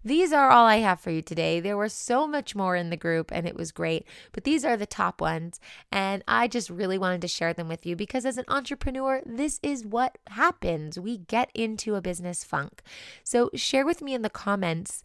These 0.03 0.31
are 0.31 0.49
all 0.49 0.65
I 0.65 0.77
have 0.77 1.01
for 1.01 1.11
you 1.11 1.21
today. 1.21 1.59
There 1.59 1.75
were 1.75 1.89
so 1.89 2.25
much 2.25 2.55
more 2.55 2.75
in 2.75 2.89
the 2.89 2.95
group 2.97 3.31
and 3.33 3.45
it 3.45 3.55
was 3.55 3.73
great, 3.73 4.05
but 4.31 4.45
these 4.45 4.63
are 4.63 4.77
the 4.77 4.85
top 4.85 5.19
ones. 5.19 5.59
And 5.91 6.23
I 6.27 6.47
just 6.47 6.69
really 6.69 6.97
wanted 6.97 7.21
to 7.21 7.27
share 7.27 7.53
them 7.53 7.67
with 7.67 7.85
you 7.85 7.97
because 7.97 8.25
as 8.25 8.37
an 8.37 8.45
entrepreneur, 8.47 9.21
this 9.25 9.59
is 9.61 9.85
what 9.85 10.17
happens. 10.27 10.97
We 10.97 11.17
get 11.17 11.51
into 11.53 11.95
a 11.95 12.01
business 12.01 12.45
funk. 12.45 12.81
So 13.25 13.49
share 13.55 13.85
with 13.85 14.01
me 14.01 14.13
in 14.13 14.21
the 14.21 14.29
comments 14.29 15.03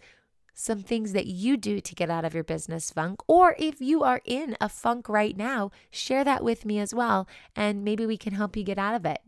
some 0.55 0.83
things 0.83 1.13
that 1.13 1.27
you 1.27 1.57
do 1.57 1.81
to 1.81 1.95
get 1.95 2.09
out 2.09 2.25
of 2.25 2.33
your 2.33 2.45
business 2.45 2.91
funk. 2.91 3.21
Or 3.27 3.57
if 3.59 3.81
you 3.81 4.03
are 4.05 4.21
in 4.25 4.57
a 4.61 4.69
funk 4.69 5.09
right 5.09 5.37
now, 5.37 5.73
share 5.91 6.25
that 6.25 6.45
with 6.45 6.65
me 6.65 6.79
as 6.79 6.95
well. 6.95 7.29
And 7.57 7.85
maybe 7.85 8.07
we 8.07 8.17
can 8.17 8.35
help 8.35 8.57
you 8.57 8.63
get 8.63 8.79
out 8.79 8.95
of 8.95 9.05
it. 9.05 9.21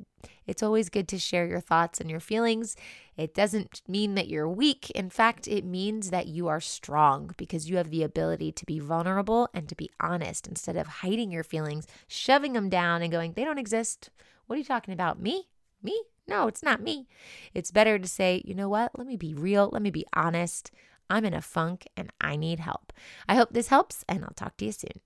It's 0.47 0.63
always 0.63 0.89
good 0.89 1.09
to 1.09 1.19
share 1.19 1.47
your 1.47 1.61
thoughts 1.61 2.01
and 2.01 2.09
your 2.09 2.21
feelings. 2.21 2.77
It 3.17 3.35
doesn't 3.35 3.83
mean 3.89 4.15
that 4.15 4.29
you're 4.29 4.49
weak. 4.49 4.91
In 4.91 5.11
fact, 5.11 5.49
it 5.49 5.65
means 5.65 6.11
that 6.11 6.29
you 6.29 6.47
are 6.47 6.61
strong 6.61 7.35
because 7.37 7.69
you 7.69 7.77
have 7.77 7.91
the 7.91 8.05
ability 8.05 8.53
to 8.53 8.67
be 8.67 8.79
vulnerable 8.79 9.49
and 9.53 9.69
to 9.69 9.75
be 9.75 9.91
honest 10.01 10.47
instead 10.47 10.77
of 10.77 10.87
hiding 10.87 11.33
your 11.33 11.45
feelings, 11.45 11.87
shoving 12.07 12.53
them 12.53 12.69
down, 12.69 13.03
and 13.03 13.11
going, 13.11 13.33
they 13.33 13.45
don't 13.45 13.59
exist. 13.59 14.11
What 14.47 14.55
are 14.55 14.59
you 14.59 14.65
talking 14.65 14.95
about? 14.95 15.21
Me? 15.21 15.49
Me? 15.83 16.01
No, 16.29 16.49
it's 16.49 16.63
not 16.63 16.83
me. 16.83 17.07
It's 17.55 17.71
better 17.71 17.99
to 17.99 18.09
say, 18.09 18.43
you 18.45 18.55
know 18.55 18.69
what? 18.69 18.97
Let 18.97 19.07
me 19.07 19.17
be 19.17 19.35
real. 19.35 19.71
Let 19.73 19.83
me 19.83 19.91
be 19.91 20.07
honest. 20.13 20.71
I'm 21.09 21.25
in 21.25 21.35
a 21.35 21.43
funk 21.43 21.87
and 21.97 22.11
I 22.21 22.35
need 22.37 22.61
help. 22.61 22.93
I 23.29 23.35
hope 23.37 23.51
this 23.53 23.69
helps, 23.69 24.05
and 24.09 24.25
I'll 24.25 24.33
talk 24.35 24.57
to 24.59 24.65
you 24.65 24.73
soon. 24.73 25.01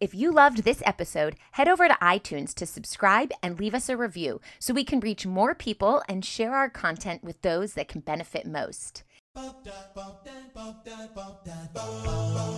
If 0.00 0.12
you 0.14 0.32
loved 0.32 0.64
this 0.64 0.82
episode, 0.84 1.36
head 1.52 1.68
over 1.68 1.86
to 1.88 1.94
iTunes 1.94 2.52
to 2.54 2.66
subscribe 2.66 3.30
and 3.42 3.58
leave 3.58 3.72
us 3.74 3.88
a 3.88 3.96
review 3.96 4.40
so 4.58 4.74
we 4.74 4.84
can 4.84 5.00
reach 5.00 5.24
more 5.24 5.54
people 5.54 6.02
and 6.08 6.22
share 6.24 6.54
our 6.54 6.68
content 6.68 7.24
with 7.24 7.40
those 7.42 7.72
that 7.74 7.88
can 7.88 8.00
benefit 8.02 8.46
most. 8.46 9.02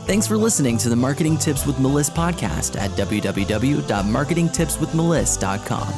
Thanks 0.07 0.27
for 0.27 0.37
listening 0.37 0.77
to 0.79 0.89
the 0.89 0.97
Marketing 0.97 1.37
Tips 1.37 1.67
with 1.67 1.77
Meliss 1.77 2.11
podcast 2.11 2.77
at 2.79 2.91
www.marketingtipswithmeliss.com. 2.93 5.89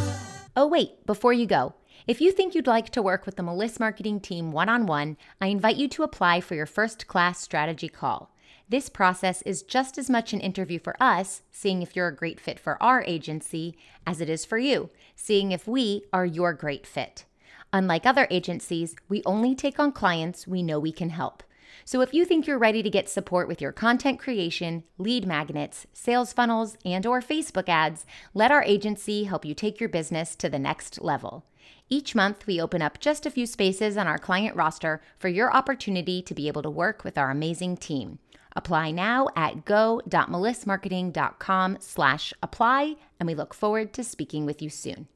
Oh, 0.57 0.67
wait, 0.67 1.07
before 1.07 1.33
you 1.33 1.47
go, 1.47 1.73
if 2.09 2.23
you 2.23 2.33
think 2.33 2.55
you'd 2.55 2.67
like 2.67 2.89
to 2.89 3.03
work 3.03 3.27
with 3.27 3.37
the 3.37 3.43
Meliss 3.43 3.79
marketing 3.79 4.19
team 4.19 4.51
one 4.51 4.71
on 4.71 4.87
one, 4.87 5.19
I 5.43 5.49
invite 5.49 5.77
you 5.77 5.89
to 5.89 6.03
apply 6.03 6.41
for 6.41 6.55
your 6.55 6.65
first 6.65 7.07
class 7.07 7.39
strategy 7.39 7.91
call. 7.91 8.31
This 8.67 8.89
process 8.89 9.43
is 9.43 9.63
just 9.63 9.99
as 9.99 10.09
much 10.09 10.33
an 10.33 10.41
interview 10.41 10.79
for 10.79 10.97
us, 11.03 11.43
seeing 11.51 11.83
if 11.83 11.95
you're 11.95 12.09
a 12.09 12.17
great 12.17 12.41
fit 12.41 12.59
for 12.59 12.83
our 12.83 13.05
agency, 13.07 13.77
as 14.07 14.23
it 14.23 14.31
is 14.31 14.47
for 14.47 14.57
you, 14.57 14.89
seeing 15.17 15.53
if 15.53 15.69
we 15.69 16.03
are 16.11 16.25
your 16.25 16.55
great 16.55 16.87
fit. 16.87 17.27
Unlike 17.75 18.07
other 18.07 18.27
agencies, 18.31 18.97
we 19.11 19.23
only 19.27 19.55
take 19.55 19.79
on 19.79 19.93
clients 19.93 20.49
we 20.49 20.63
know 20.63 20.81
we 20.81 20.93
can 20.93 21.11
help. 21.11 21.43
So 21.85 22.01
if 22.01 22.15
you 22.15 22.25
think 22.25 22.47
you're 22.47 22.59
ready 22.59 22.83
to 22.83 22.91
get 22.91 23.11
support 23.11 23.49
with 23.49 23.61
your 23.61 23.73
content 23.73 24.19
creation, 24.19 24.85
lead 24.97 25.27
magnets, 25.27 25.87
sales 25.93 26.33
funnels, 26.33 26.79
and 26.87 27.05
or 27.05 27.21
Facebook 27.21 27.69
ads, 27.69 28.07
let 28.33 28.51
our 28.51 28.63
agency 28.63 29.25
help 29.25 29.45
you 29.45 29.55
take 29.55 29.79
your 29.79 29.91
business 29.91 30.35
to 30.37 30.49
the 30.49 30.59
next 30.59 31.03
level. 31.03 31.45
Each 31.91 32.15
month, 32.15 32.47
we 32.47 32.61
open 32.61 32.83
up 32.83 33.01
just 33.01 33.25
a 33.25 33.31
few 33.31 33.47
spaces 33.47 33.97
on 33.97 34.07
our 34.07 34.19
client 34.19 34.55
roster 34.55 35.01
for 35.19 35.29
your 35.29 35.51
opportunity 35.55 36.21
to 36.23 36.35
be 36.35 36.47
able 36.47 36.61
to 36.63 36.71
work 36.71 37.03
with 37.03 37.17
our 37.17 37.31
amazing 37.31 37.79
team. 37.79 38.19
Apply 38.55 38.91
now 38.91 39.29
at 39.37 39.65
go.melissmarketing.com 39.65 41.79
slash 41.81 42.35
apply, 42.43 42.97
and 43.19 43.27
we 43.27 43.35
look 43.35 43.55
forward 43.55 43.95
to 43.95 44.05
speaking 44.05 44.45
with 44.45 44.61
you 44.61 44.69
soon. 44.69 45.09